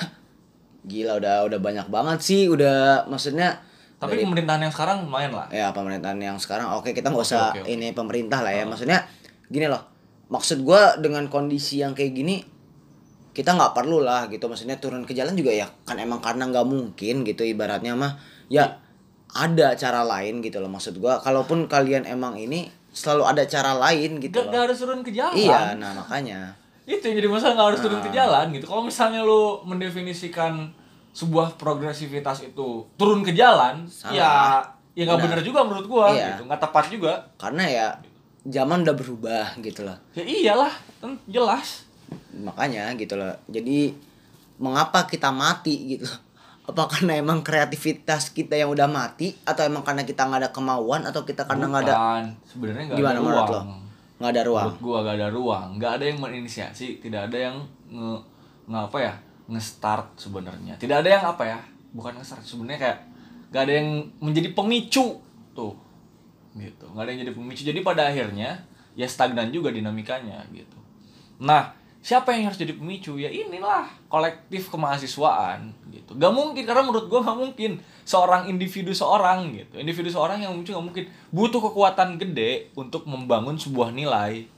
gila 0.83 1.19
udah 1.21 1.47
udah 1.47 1.59
banyak 1.63 1.87
banget 1.87 2.19
sih, 2.25 2.43
udah 2.51 3.07
maksudnya 3.07 3.63
Tapi 4.03 4.13
dari- 4.13 4.25
pemerintahan 4.25 4.61
yang 4.61 4.73
sekarang 4.73 4.97
lumayan 5.05 5.31
lah. 5.33 5.47
ya 5.49 5.71
pemerintahan 5.71 6.19
yang 6.19 6.37
sekarang 6.37 6.67
oke 6.73 6.91
kita 6.91 7.07
nggak 7.07 7.23
usah 7.25 7.55
oke, 7.55 7.63
oke. 7.63 7.69
ini 7.69 7.91
pemerintah 7.91 8.41
lah 8.41 8.51
ya 8.51 8.65
maksudnya 8.65 9.07
gini 9.47 9.67
loh 9.67 9.79
maksud 10.27 10.61
gua 10.61 10.97
dengan 10.97 11.29
kondisi 11.29 11.79
yang 11.79 11.93
kayak 11.93 12.13
gini 12.13 12.43
kita 13.31 13.49
nggak 13.51 13.73
perlu 13.73 14.01
lah 14.01 14.27
gitu 14.27 14.45
maksudnya 14.45 14.77
turun 14.77 15.03
ke 15.03 15.13
jalan 15.13 15.33
juga 15.33 15.51
ya 15.51 15.71
kan 15.83 15.97
emang 15.97 16.19
karena 16.19 16.45
nggak 16.47 16.67
mungkin 16.67 17.23
gitu 17.23 17.43
ibaratnya 17.43 17.95
mah 17.95 18.19
ya 18.47 18.77
ada 19.31 19.73
cara 19.73 20.03
lain 20.03 20.41
gitu 20.41 20.59
loh 20.59 20.69
maksud 20.69 20.97
gua 20.97 21.17
kalaupun 21.19 21.65
kalian 21.65 22.05
emang 22.05 22.37
ini 22.37 22.67
selalu 22.91 23.25
ada 23.25 23.47
cara 23.47 23.73
lain 23.73 24.19
gitu 24.19 24.37
Gak, 24.37 24.45
loh 24.45 24.53
gak 24.53 24.63
harus 24.67 24.79
turun 24.79 25.01
ke 25.01 25.11
jalan. 25.11 25.33
iya 25.33 25.73
nah 25.75 25.95
makanya 25.95 26.53
Itu 26.83 27.07
yang 27.07 27.17
jadi 27.17 27.29
masalah 27.31 27.55
gak 27.55 27.69
harus 27.69 27.81
turun 27.81 28.01
ke 28.01 28.11
Nah. 28.11 28.17
jalan 28.19 28.47
gitu. 28.51 28.67
Kalau 28.67 28.83
misalnya 28.83 29.23
lu 29.23 29.63
mendefinisikan 29.63 30.75
sebuah 31.13 31.55
progresivitas 31.55 32.41
itu 32.43 32.85
turun 32.95 33.21
ke 33.21 33.33
jalan, 33.33 33.85
Salah. 33.85 34.13
ya 34.13 34.31
ya 34.93 35.03
nggak 35.05 35.21
Benar. 35.23 35.41
juga 35.41 35.61
menurut 35.63 35.87
gua 35.87 36.07
Iya. 36.11 36.35
gitu. 36.35 36.45
Nggak 36.45 36.61
tepat 36.63 36.85
juga. 36.89 37.13
karena 37.37 37.65
ya 37.65 37.87
zaman 38.43 38.83
udah 38.83 38.93
berubah 38.93 39.47
gitu 39.59 39.83
loh 39.83 39.97
Ya 40.13 40.23
iyalah, 40.23 40.73
kan 40.99 41.15
jelas. 41.27 41.87
makanya 42.35 42.93
gitu 42.95 43.15
loh 43.15 43.33
jadi 43.47 43.95
mengapa 44.59 45.05
kita 45.05 45.29
mati 45.29 45.97
gitu 45.97 46.05
apa 46.63 46.87
karena 46.87 47.19
emang 47.19 47.41
kreativitas 47.41 48.31
kita 48.31 48.55
yang 48.55 48.69
udah 48.69 48.87
mati 48.87 49.35
atau 49.43 49.63
emang 49.63 49.83
karena 49.83 50.03
kita 50.03 50.23
nggak 50.23 50.41
ada 50.41 50.51
kemauan 50.51 51.03
atau 51.03 51.23
kita 51.23 51.43
karena 51.43 51.67
nggak 51.67 51.83
ada 51.85 52.23
sebenarnya 52.45 52.85
nggak 52.89 53.01
ada 53.03 53.19
lo 53.19 53.31
ruang. 53.33 53.69
nggak 54.17 54.31
ada 54.31 54.43
ruang 54.45 54.69
Menurut 54.71 54.81
gua 54.81 54.99
gak 55.03 55.17
ada 55.17 55.29
ruang, 55.29 55.69
nggak 55.77 55.93
ada 55.93 56.05
yang 56.07 56.19
menginisiasi, 56.21 56.89
tidak 56.99 57.27
ada 57.27 57.39
yang 57.43 57.57
nge, 57.89 58.15
nge 58.65 58.79
apa 58.81 58.99
ya, 59.01 59.15
nge-start 59.51 60.19
sebenarnya. 60.21 60.79
Tidak 60.79 60.97
ada 61.03 61.09
yang 61.09 61.25
apa 61.27 61.43
ya, 61.47 61.59
bukan 61.95 62.19
nge-start 62.19 62.45
sebenarnya 62.47 62.81
kayak 62.81 62.99
gak 63.53 63.63
ada 63.69 63.75
yang 63.83 63.89
menjadi 64.23 64.49
pemicu 64.57 65.21
tuh, 65.53 65.75
gitu. 66.57 66.85
Nggak 66.93 67.05
ada 67.05 67.11
yang 67.13 67.21
jadi 67.29 67.35
pemicu. 67.37 67.63
Jadi 67.67 67.81
pada 67.85 68.09
akhirnya 68.09 68.65
ya 68.97 69.07
stagnan 69.09 69.53
juga 69.53 69.73
dinamikanya 69.73 70.45
gitu. 70.53 70.79
Nah, 71.43 71.75
siapa 72.01 72.33
yang 72.33 72.49
harus 72.49 72.61
jadi 72.61 72.73
pemicu? 72.77 73.21
Ya 73.21 73.29
inilah 73.29 73.89
kolektif 74.09 74.73
kemahasiswaan 74.73 75.73
gitu. 75.93 76.17
Gak 76.17 76.33
mungkin 76.33 76.65
karena 76.65 76.83
menurut 76.87 77.13
gua 77.13 77.21
gak 77.25 77.39
mungkin 77.39 77.83
seorang 78.09 78.49
individu 78.49 78.91
seorang 78.97 79.53
gitu. 79.53 79.79
Individu 79.79 80.09
seorang 80.09 80.41
yang 80.41 80.57
muncul 80.57 80.77
gak 80.81 80.87
mungkin 80.87 81.05
butuh 81.29 81.61
kekuatan 81.61 82.17
gede 82.17 82.73
untuk 82.77 83.05
membangun 83.05 83.61
sebuah 83.61 83.93
nilai 83.93 84.49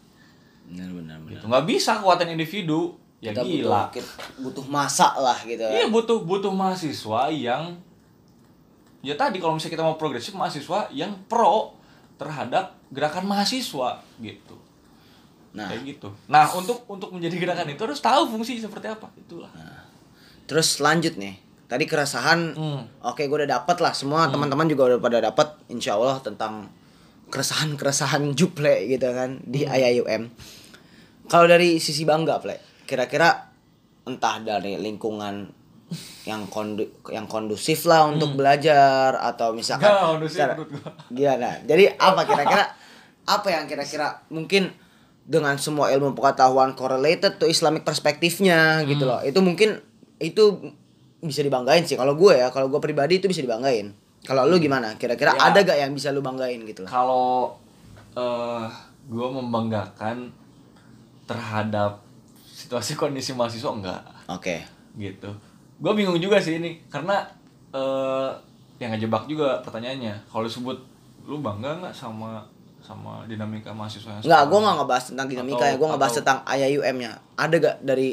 benar 0.64 0.88
benar 0.96 1.16
benar 1.20 1.32
gitu. 1.36 1.44
Nggak 1.44 1.64
bisa 1.68 1.90
kekuatan 2.00 2.32
individu. 2.32 2.96
Ya 3.24 3.32
kita 3.32 3.40
gila. 3.40 3.88
butuh 3.88 3.88
kita 3.94 4.10
butuh 4.38 4.64
masa 4.66 5.16
lah 5.16 5.38
gitu 5.42 5.64
Iya 5.64 5.88
butuh 5.88 6.20
butuh 6.20 6.52
mahasiswa 6.52 7.32
yang 7.32 7.72
ya 9.00 9.14
tadi 9.14 9.36
kalau 9.36 9.56
misalnya 9.56 9.74
kita 9.74 9.82
mau 9.82 9.96
progresif 9.96 10.32
mahasiswa 10.32 10.88
yang 10.90 11.16
pro 11.24 11.72
terhadap 12.14 12.76
gerakan 12.88 13.24
mahasiswa 13.24 13.96
gitu. 14.18 14.56
nah 15.50 15.66
Kayak 15.66 15.82
gitu. 15.88 16.08
Nah, 16.26 16.46
untuk 16.50 16.84
untuk 16.84 17.10
menjadi 17.10 17.36
gerakan 17.38 17.68
itu 17.68 17.80
harus 17.80 17.98
tahu 17.98 18.28
fungsi 18.28 18.58
seperti 18.58 18.86
apa. 18.86 19.08
Itulah. 19.16 19.48
terus 20.44 20.76
lanjut 20.78 21.16
nih 21.16 21.40
tadi 21.64 21.84
keresahan 21.84 22.52
Hmm. 22.52 22.84
oke 23.00 23.24
gue 23.24 23.38
udah 23.38 23.50
dapet 23.50 23.80
lah 23.80 23.92
semua 23.92 24.28
teman-teman 24.28 24.68
juga 24.68 24.84
udah 24.86 25.00
pada 25.00 25.18
dapet 25.18 25.48
insya 25.66 25.96
Allah 25.96 26.20
tentang 26.20 26.68
keresahan 27.26 27.72
keresahan 27.74 28.36
juple 28.36 28.68
gitu 28.84 29.08
kan 29.08 29.40
di 29.42 29.64
Hmm. 29.64 29.72
IIUM 29.72 30.22
kalau 31.26 31.48
dari 31.48 31.78
sisi 31.78 32.04
bangga 32.04 32.36
ple 32.38 32.60
kira-kira 32.94 33.50
entah 34.04 34.38
dari 34.38 34.78
lingkungan 34.78 35.50
yang 36.24 36.46
kondu 36.46 36.86
yang 37.08 37.26
kondusif 37.26 37.84
lah 37.84 38.06
untuk 38.06 38.34
belajar 38.34 39.14
atau 39.16 39.50
misalkan 39.52 39.84
Hmm. 39.84 39.92
Nggak 39.92 40.08
kondusif 40.08 40.46
gua. 40.46 40.90
gimana 41.10 41.50
jadi 41.62 41.84
apa 41.94 42.22
kira-kira 42.24 42.64
apa 43.24 43.48
yang 43.48 43.64
kira-kira 43.64 44.06
mungkin 44.28 44.70
dengan 45.24 45.56
semua 45.56 45.88
ilmu 45.88 46.12
pengetahuan 46.12 46.72
correlated 46.72 47.36
to 47.36 47.46
Islamic 47.46 47.82
perspektifnya 47.82 48.84
gitu 48.84 49.02
Hmm. 49.02 49.10
loh 49.10 49.20
itu 49.22 49.40
mungkin 49.40 49.80
itu 50.18 50.72
bisa 51.18 51.40
dibanggain 51.40 51.82
sih 51.82 51.96
kalau 51.96 52.12
gue 52.14 52.36
ya 52.36 52.48
kalau 52.48 52.68
gue 52.68 52.78
pribadi 52.78 53.16
itu 53.16 53.26
bisa 53.26 53.40
dibanggain 53.40 53.96
kalau 54.22 54.44
lu 54.44 54.56
gimana 54.56 54.94
kira-kira 54.94 55.32
Ya. 55.32 55.48
ada 55.48 55.60
gak 55.62 55.78
yang 55.78 55.92
bisa 55.92 56.08
lu 56.08 56.20
banggain 56.20 56.60
gitu 56.62 56.84
loh 56.84 56.90
Kalau 56.90 57.56
eh 58.12 58.68
gue 59.04 59.28
membanggakan 59.30 60.32
terhadap 61.24 62.03
situasi 62.64 62.96
kondisi 62.96 63.36
mahasiswa 63.36 63.68
enggak. 63.68 64.00
Oke. 64.26 64.64
Gitu. 64.96 65.28
Gue 65.76 65.92
bingung 65.92 66.16
juga 66.16 66.40
sih 66.40 66.56
ini 66.56 66.80
karena 66.88 67.20
eh 67.70 68.30
yang 68.80 68.90
ngejebak 68.96 69.28
juga 69.28 69.60
pertanyaannya 69.60 70.16
kalau 70.24 70.48
disebut 70.48 70.78
lu 71.28 71.44
bangga 71.44 71.76
nggak 71.78 71.92
sama 71.94 72.40
sama 72.80 73.24
dinamika 73.24 73.72
mahasiswa 73.72 74.12
yang 74.12 74.22
Nggak, 74.24 74.42
gue 74.44 74.58
nggak 74.60 74.76
ngebahas 74.76 75.04
tentang 75.12 75.26
dinamika 75.26 75.56
Atau- 75.60 75.68
ya, 75.68 75.74
gue 75.76 75.88
ngebahas 75.88 76.12
atau- 76.12 76.20
tentang 76.20 76.38
IIUM-nya. 76.46 77.12
Ada 77.34 77.54
gak 77.56 77.76
dari 77.80 78.10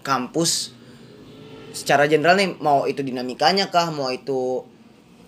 kampus 0.00 0.72
secara 1.76 2.08
general 2.08 2.40
nih 2.40 2.56
mau 2.56 2.84
itu 2.84 3.04
dinamikanya 3.04 3.68
kah, 3.68 3.92
mau 3.92 4.08
itu 4.08 4.64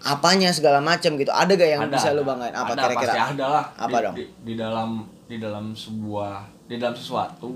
apanya 0.00 0.48
segala 0.48 0.80
macam 0.80 1.16
gitu. 1.16 1.28
Ada 1.28 1.52
gak 1.54 1.70
yang 1.70 1.82
Ada, 1.88 1.92
bisa 1.92 2.08
lu 2.16 2.24
banggain? 2.24 2.54
Apa 2.56 2.72
Ada, 2.72 2.82
kira-kira? 2.88 3.12
pasti 3.12 3.20
ada 3.36 3.46
lah. 3.52 3.64
Apa 3.76 3.96
di, 3.96 4.04
dong? 4.04 4.14
di, 4.16 4.24
di 4.44 4.54
dalam 4.56 4.88
di 5.28 5.36
dalam 5.36 5.64
sebuah 5.76 6.32
di 6.64 6.76
dalam 6.80 6.96
sesuatu 6.96 7.52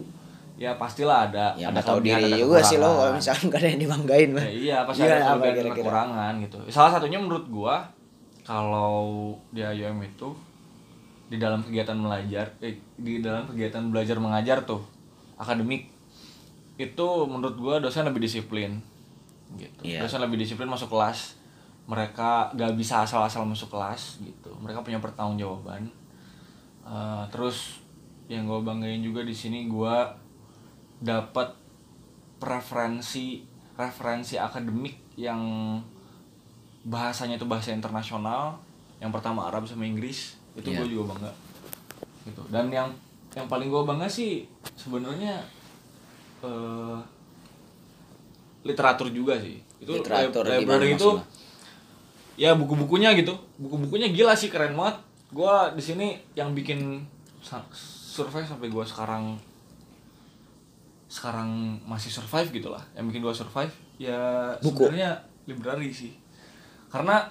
ya 0.62 0.78
pastilah 0.78 1.26
ada 1.26 1.46
ya 1.58 1.66
ada 1.68 1.82
tahu 1.82 1.98
diri 1.98 2.22
ada 2.22 2.38
juga 2.38 2.62
sih 2.62 2.78
lo 2.78 2.86
kalau 2.86 3.12
misalkan 3.12 3.50
gak 3.50 3.58
ada 3.58 3.68
yang 3.68 3.82
dibanggain 3.82 4.30
mah 4.30 4.44
Ya, 4.44 4.52
iya 4.52 4.76
pasti 4.86 5.02
Gimana, 5.02 5.14
ada 5.16 5.24
kelebihan 5.26 5.42
dan 5.42 5.58
kira-kira? 5.58 5.82
kekurangan 5.82 6.32
gitu. 6.38 6.56
Salah 6.70 6.90
satunya 6.92 7.18
menurut 7.18 7.46
gua 7.48 7.74
kalau 8.42 8.94
di 9.50 9.58
IUM 9.60 9.98
itu 10.00 10.28
di 11.26 11.36
dalam 11.36 11.58
kegiatan 11.60 11.96
belajar 11.96 12.46
eh, 12.60 12.76
di 12.94 13.18
dalam 13.18 13.42
kegiatan 13.44 13.82
belajar 13.88 14.16
mengajar 14.16 14.62
tuh 14.62 14.82
akademik 15.34 15.90
itu 16.76 17.08
menurut 17.24 17.56
gua 17.56 17.74
dosen 17.78 18.04
lebih 18.04 18.22
disiplin 18.22 18.78
gitu. 19.54 19.80
Iya. 19.82 20.00
dosen 20.00 20.20
lebih 20.20 20.38
disiplin 20.38 20.66
masuk 20.66 20.86
kelas. 20.88 21.42
Mereka 21.82 22.54
gak 22.54 22.78
bisa 22.78 23.02
asal-asal 23.02 23.42
masuk 23.42 23.66
kelas 23.68 24.22
gitu. 24.22 24.54
Mereka 24.56 24.80
punya 24.80 24.96
pertanggungjawaban 24.98 25.90
Eh, 26.82 27.24
terus 27.28 27.78
yang 28.26 28.42
gue 28.42 28.58
banggain 28.60 28.98
juga 29.00 29.22
di 29.22 29.30
sini 29.30 29.66
gua 29.66 30.02
dapat 31.02 31.50
preferensi 32.38 33.42
referensi 33.74 34.38
akademik 34.38 35.18
yang 35.18 35.42
bahasanya 36.86 37.38
itu 37.38 37.46
bahasa 37.46 37.74
internasional 37.74 38.58
yang 39.02 39.10
pertama 39.10 39.50
Arab 39.50 39.66
sama 39.66 39.82
Inggris 39.86 40.38
itu 40.54 40.70
Iya. 40.70 40.82
gue 40.82 40.88
juga 40.94 41.14
bangga 41.14 41.32
gitu. 42.22 42.42
Dan 42.50 42.70
yang 42.70 42.88
yang 43.34 43.46
paling 43.50 43.66
gue 43.66 43.82
bangga 43.82 44.06
sih 44.06 44.46
sebenarnya 44.78 45.42
eh, 46.42 46.98
literatur 48.62 49.10
juga 49.10 49.38
sih. 49.42 49.58
Itu 49.82 49.98
Literatur 49.98 50.46
gimana 50.46 50.58
library 50.58 50.94
itu 50.94 51.10
ya 52.38 52.54
buku-bukunya 52.54 53.14
gitu. 53.18 53.34
Buku-bukunya 53.58 54.10
gila 54.10 54.34
sih 54.38 54.48
keren 54.50 54.78
banget. 54.78 55.02
Gua 55.32 55.72
di 55.74 55.82
sini 55.82 56.20
yang 56.38 56.54
bikin 56.54 57.02
survei 58.12 58.44
sampai 58.46 58.68
gua 58.70 58.86
sekarang 58.86 59.34
sekarang 61.12 61.76
masih 61.84 62.08
survive 62.08 62.48
gitu 62.56 62.72
lah 62.72 62.80
yang 62.96 63.04
bikin 63.04 63.20
gua 63.20 63.36
survive 63.36 63.68
ya 64.00 64.48
Buku. 64.64 64.88
sebenarnya 64.88 65.32
library 65.46 65.90
sih. 65.90 66.12
Karena 66.88 67.24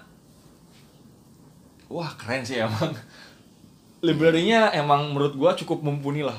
wah 1.87 2.11
keren 2.17 2.43
sih 2.43 2.59
emang. 2.59 2.91
Library-nya 4.07 4.73
emang 4.73 5.13
menurut 5.13 5.37
gua 5.37 5.53
cukup 5.53 5.85
mumpuni 5.85 6.25
lah. 6.25 6.37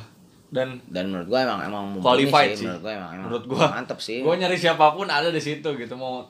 Dan 0.53 0.83
dan 0.91 1.09
menurut 1.09 1.31
gua 1.31 1.47
emang 1.47 1.61
emang 1.63 1.83
mumpuni 1.95 2.27
qualified 2.27 2.59
sih, 2.59 2.67
menurut 2.67 2.83
gua 2.83 2.93
emang, 2.93 3.11
emang 3.15 3.25
menurut 3.31 3.45
gua. 3.47 3.65
mantep 3.71 3.99
sih. 4.03 4.19
Gua 4.21 4.35
nyari 4.35 4.59
siapa 4.59 4.91
pun 4.93 5.07
ada 5.07 5.31
di 5.31 5.39
situ 5.39 5.69
gitu. 5.79 5.95
Mau 5.95 6.27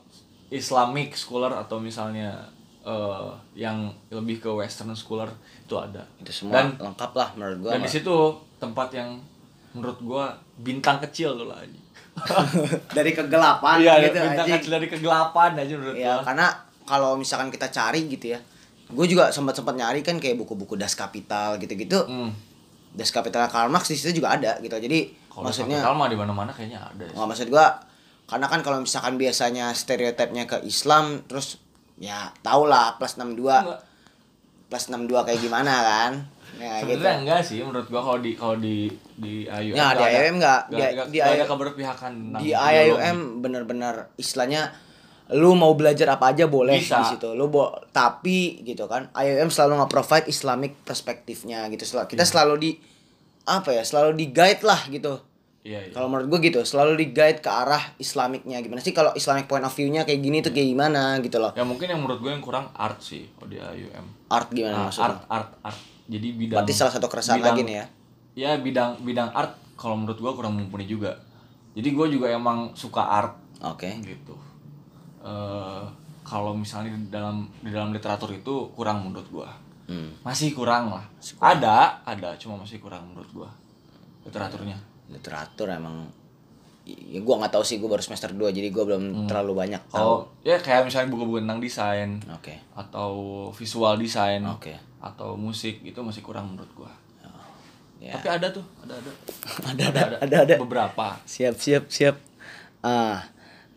Islamic 0.53 1.17
scholar 1.17 1.49
atau 1.57 1.81
misalnya 1.81 2.37
eh, 2.85 3.29
yang 3.57 3.89
lebih 4.13 4.37
ke 4.37 4.49
Western 4.53 4.93
scholar 4.93 5.33
itu 5.65 5.73
ada. 5.73 6.05
Itu 6.21 6.29
semua 6.29 6.61
dan 6.61 6.77
lengkap 6.77 7.11
lah 7.17 7.29
menurut 7.33 7.57
gua 7.65 7.69
dan 7.73 7.81
di 7.81 7.89
situ 7.89 8.15
tempat 8.61 8.93
yang 8.93 9.17
menurut 9.73 9.99
gua 10.05 10.25
bintang 10.61 11.01
kecil 11.03 11.35
tuh 11.37 11.49
lah 11.49 11.61
dari 12.97 13.11
kegelapan 13.11 13.75
iya 13.81 13.93
gitu 14.05 14.17
bintang 14.21 14.45
anjing. 14.45 14.57
kecil 14.61 14.71
dari 14.77 14.87
kegelapan 14.87 15.49
aja 15.57 15.73
menurut 15.73 15.95
ya 15.97 16.13
gua 16.17 16.23
karena 16.25 16.47
kalau 16.83 17.17
misalkan 17.17 17.49
kita 17.49 17.67
cari 17.73 18.05
gitu 18.07 18.37
ya 18.37 18.39
gue 18.93 19.05
juga 19.09 19.33
sempat 19.33 19.57
sempat 19.57 19.73
nyari 19.73 20.05
kan 20.05 20.21
kayak 20.21 20.37
buku-buku 20.37 20.77
das 20.77 20.93
kapital 20.93 21.57
gitu-gitu 21.57 22.05
hmm. 22.05 22.31
das 22.93 23.09
kapital 23.09 23.49
Karl 23.49 23.71
Marx 23.73 23.89
di 23.89 23.97
situ 23.97 24.21
juga 24.21 24.37
ada 24.37 24.61
gitu 24.61 24.77
jadi 24.77 25.09
kalau 25.31 25.49
maksudnya 25.49 25.81
kapital 25.81 25.97
mah 25.97 26.07
di 26.11 26.17
mana-mana 26.19 26.51
kayaknya 26.53 26.79
ada 26.83 27.05
nggak 27.09 27.27
maksud 27.27 27.49
gua 27.49 27.81
karena 28.29 28.45
kan 28.47 28.59
kalau 28.61 28.79
misalkan 28.79 29.17
biasanya 29.17 29.73
stereotipnya 29.73 30.45
ke 30.45 30.61
Islam 30.63 31.25
terus 31.25 31.57
ya 31.97 32.31
tau 32.45 32.69
lah 32.69 32.95
plus 33.01 33.17
62 33.17 33.41
Enggak. 33.41 33.81
plus 34.69 34.85
62 34.89 35.27
kayak 35.27 35.39
gimana 35.41 35.73
kan 35.73 36.11
gitu 36.55 36.81
Sebenarnya 36.93 37.15
enggak 37.19 37.41
sih 37.41 37.59
menurut 37.59 37.87
gua 37.87 38.01
kalau 38.01 38.19
di 38.19 38.31
kalau 38.33 38.55
di 38.55 38.75
di 39.13 39.33
IUM 39.43 39.73
Ya, 39.73 39.87
di 39.89 39.95
nggak 39.95 40.09
IUM 40.09 40.35
nggak. 40.35 40.61
nggak- 40.63 40.69
Di- 40.69 40.93
nggak- 40.93 41.09
di 41.09 41.17
nggak 41.17 41.33
ada 41.33 41.45
keberpihakan 41.45 42.11
di. 42.35 42.47
IUM 42.51 43.17
bener-bener 43.39 43.95
istilahnya 44.15 44.71
lu 45.29 45.53
mau 45.53 45.71
belajar 45.71 46.07
apa 46.11 46.29
aja 46.29 46.45
boleh 46.45 46.77
Bisa. 46.77 46.99
di 46.99 47.15
situ 47.15 47.31
lu 47.31 47.47
bo 47.47 47.71
tapi 47.89 48.59
gitu 48.61 48.85
kan 48.85 49.07
IUM 49.13 49.47
selalu 49.47 49.79
nge-provide 49.79 50.27
Islamic 50.27 50.83
perspektifnya 50.83 51.65
gitu 51.69 51.85
selalu 51.85 52.07
kita 52.09 52.23
selalu 52.23 52.53
di 52.57 52.71
apa 53.43 53.71
ya 53.71 53.81
selalu 53.81 54.13
di 54.13 54.25
guide 54.29 54.61
lah 54.61 54.83
gitu 54.85 55.19
iya 55.61 55.79
iya 55.81 55.91
Kalau 55.91 56.07
menurut 56.07 56.27
gue 56.27 56.39
gitu, 56.45 56.59
selalu 56.61 56.95
di 56.97 57.07
guide 57.09 57.39
ke 57.39 57.47
arah 57.47 57.95
Islamicnya. 57.95 58.59
Gimana 58.59 58.79
sih 58.79 58.91
kalau 58.91 59.11
Islamic 59.13 59.47
point 59.47 59.63
of 59.63 59.71
view-nya 59.71 60.03
kayak 60.03 60.19
gini 60.19 60.37
tuh 60.39 60.51
kayak 60.51 60.67
gimana 60.69 61.15
gitu 61.17 61.39
loh. 61.39 61.51
ya 61.51 61.63
mungkin 61.63 61.87
yang 61.87 61.99
menurut 61.99 62.19
gue 62.19 62.27
yang 62.29 62.43
kurang 62.43 62.67
art 62.73 62.99
sih 62.99 63.31
kalau 63.33 63.47
di 63.47 63.55
IUM 63.55 64.27
Art 64.27 64.47
gimana 64.49 64.75
Nah, 64.77 64.83
maksudnya? 64.85 65.07
art 65.07 65.19
art 65.29 65.49
art 65.63 65.79
jadi 66.05 66.27
bidang 66.31 66.57
Berarti 66.59 66.73
salah 66.73 66.91
satu 66.91 67.07
keresahan 67.07 67.37
bidang- 67.37 67.53
lagi 67.53 67.63
nih 67.63 67.75
ya. 67.75 67.85
ya 68.35 68.51
bidang 68.57 68.91
bidang 69.01 69.29
art 69.31 69.53
kalau 69.73 69.95
menurut 69.95 70.17
gua 70.17 70.31
kurang 70.31 70.53
mumpuni 70.53 70.83
juga 70.83 71.15
jadi 71.71 71.89
gua 71.89 72.07
juga 72.07 72.27
emang 72.29 72.73
suka 72.73 73.01
art 73.01 73.33
Oke. 73.61 73.89
gitu 73.99 74.35
eh 75.21 75.83
kalau 76.23 76.51
misalnya 76.53 76.93
di 76.93 77.07
dalam 77.07 77.43
di 77.57 77.69
dalam 77.69 77.91
literatur 77.91 78.31
itu 78.31 78.71
kurang 78.71 79.03
menurut 79.03 79.27
gua 79.29 79.49
Hmm. 79.83 80.15
masih 80.21 80.51
kurang 80.51 80.87
lah 80.89 81.03
ada 81.37 81.99
ada 82.01 82.31
cuma 82.37 82.55
masih 82.55 82.79
kurang 82.79 83.03
menurut 83.05 83.27
gua 83.33 83.49
literaturnya 84.23 84.79
Literatur 85.05 85.67
emang 85.69 86.07
ya 86.83 87.19
gua 87.19 87.39
nggak 87.39 87.55
tahu 87.55 87.63
sih 87.63 87.79
gua 87.79 87.95
baru 87.95 88.03
semester 88.03 88.29
2 88.29 88.51
jadi 88.51 88.67
gua 88.67 88.83
belum 88.83 89.25
terlalu 89.25 89.53
banyak 89.55 89.81
tahu. 89.87 89.95
kalau 89.95 90.17
ya 90.43 90.59
kayak 90.59 90.83
misalnya 90.83 91.07
buku-buku 91.09 91.39
tentang 91.39 91.59
desain 91.59 92.09
Oke. 92.27 92.59
atau 92.75 93.11
visual 93.51 93.95
design 93.95 94.43
Oke. 94.45 94.75
atau 94.99 95.33
musik 95.33 95.79
itu 95.81 95.99
masih 95.99 96.19
kurang 96.21 96.51
menurut 96.51 96.69
gua 96.75 96.91
Ya. 98.03 98.19
tapi 98.19 98.27
ada 98.35 98.51
tuh 98.51 98.59
ada 98.83 98.99
ada 98.99 99.11
Ada 99.71 99.83
ada 99.87 100.17
ada 100.19 100.37
ada. 100.43 100.55
beberapa 100.59 101.15
Siap 101.23 101.55
siap 101.55 101.87
siap. 101.87 102.19
Ah. 102.83 103.23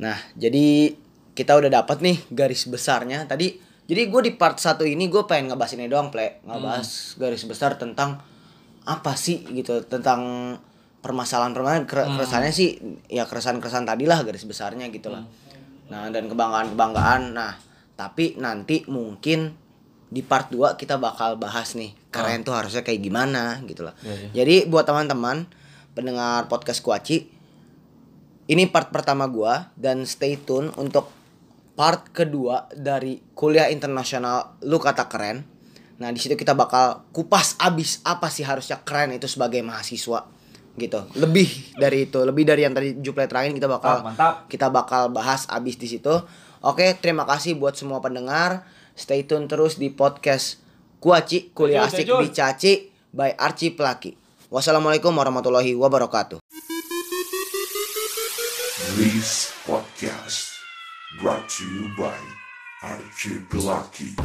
Nah, 0.03 0.19
jadi 0.35 0.99
kita 1.31 1.55
udah 1.55 1.71
dapat 1.71 2.03
nih 2.03 2.19
garis 2.35 2.67
besarnya 2.67 3.23
tadi. 3.25 3.55
Jadi 3.87 4.03
gue 4.11 4.21
di 4.27 4.33
part 4.35 4.59
satu 4.59 4.83
ini 4.83 5.07
gue 5.07 5.23
pengen 5.25 5.55
ngebahas 5.55 5.79
ini 5.79 5.87
doang, 5.87 6.11
Ple. 6.11 6.43
Ngebahas 6.43 7.15
garis 7.17 7.47
besar 7.47 7.79
tentang 7.79 8.19
apa 8.83 9.15
sih 9.15 9.47
gitu 9.47 9.87
tentang 9.87 10.59
permasalahan-permasalahan 11.07 11.87
kere- 11.87 12.11
keresahannya 12.19 12.51
sih 12.51 12.83
ya 13.07 13.23
keresahan-keresahan 13.31 13.87
tadi 13.87 14.11
lah 14.11 14.27
garis 14.27 14.43
besarnya 14.43 14.91
gitu 14.91 15.15
lah. 15.15 15.23
Nah, 15.87 16.11
dan 16.11 16.27
kebanggaan-kebanggaan. 16.27 17.31
Nah, 17.31 17.55
tapi 17.95 18.35
nanti 18.43 18.83
mungkin 18.91 19.55
di 20.11 20.23
part 20.27 20.51
2 20.51 20.75
kita 20.75 20.99
bakal 20.99 21.39
bahas 21.39 21.79
nih 21.79 21.95
keren 22.11 22.43
tuh 22.43 22.55
harusnya 22.55 22.83
kayak 22.83 23.03
gimana 23.03 23.63
gitu 23.71 23.87
lah. 23.87 23.95
Iya, 24.03 24.15
iya. 24.15 24.29
Jadi 24.43 24.57
buat 24.67 24.83
teman-teman 24.83 25.47
pendengar 25.95 26.51
podcast 26.51 26.83
Kuaci 26.83 27.31
ini 28.47 28.65
part 28.71 28.91
pertama 28.95 29.27
gua 29.27 29.71
dan 29.75 30.07
stay 30.07 30.39
tune 30.39 30.71
untuk 30.79 31.11
part 31.75 32.11
kedua 32.15 32.71
dari 32.73 33.19
kuliah 33.35 33.71
internasional 33.71 34.59
lu 34.63 34.79
kata 34.79 35.11
keren. 35.11 35.43
Nah, 35.97 36.13
di 36.13 36.21
situ 36.21 36.37
kita 36.37 36.53
bakal 36.53 37.09
kupas 37.11 37.57
abis 37.59 38.05
apa 38.05 38.29
sih 38.29 38.45
harusnya 38.45 38.81
keren 38.85 39.17
itu 39.17 39.27
sebagai 39.27 39.65
mahasiswa 39.65 40.36
gitu. 40.77 41.03
Lebih 41.17 41.77
dari 41.77 42.07
itu, 42.09 42.21
lebih 42.23 42.45
dari 42.45 42.63
yang 42.65 42.77
tadi 42.77 42.97
Juple 43.01 43.27
terangin 43.27 43.57
kita 43.57 43.67
bakal 43.67 44.01
Mantap, 44.01 44.09
mantap. 44.13 44.35
kita 44.49 44.67
bakal 44.69 45.03
bahas 45.11 45.49
abis 45.49 45.77
di 45.77 45.89
situ. 45.89 46.13
Oke, 46.61 46.97
terima 47.01 47.25
kasih 47.25 47.57
buat 47.57 47.77
semua 47.77 48.01
pendengar. 48.01 48.65
Stay 48.97 49.25
tune 49.29 49.45
terus 49.45 49.77
di 49.77 49.93
podcast 49.93 50.61
Kuaci 51.01 51.53
Kuliah 51.53 51.85
Asik 51.85 52.09
di 52.09 52.29
Caci 52.33 52.73
by 53.13 53.37
Archie 53.37 53.77
Pelaki. 53.77 54.17
Wassalamualaikum 54.49 55.13
warahmatullahi 55.13 55.77
wabarakatuh. 55.77 56.41
This 58.97 59.53
podcast 59.69 60.57
brought 61.21 61.45
to 61.61 61.65
you 61.69 61.93
by 62.01 62.17
Archipelaki. 62.81 64.17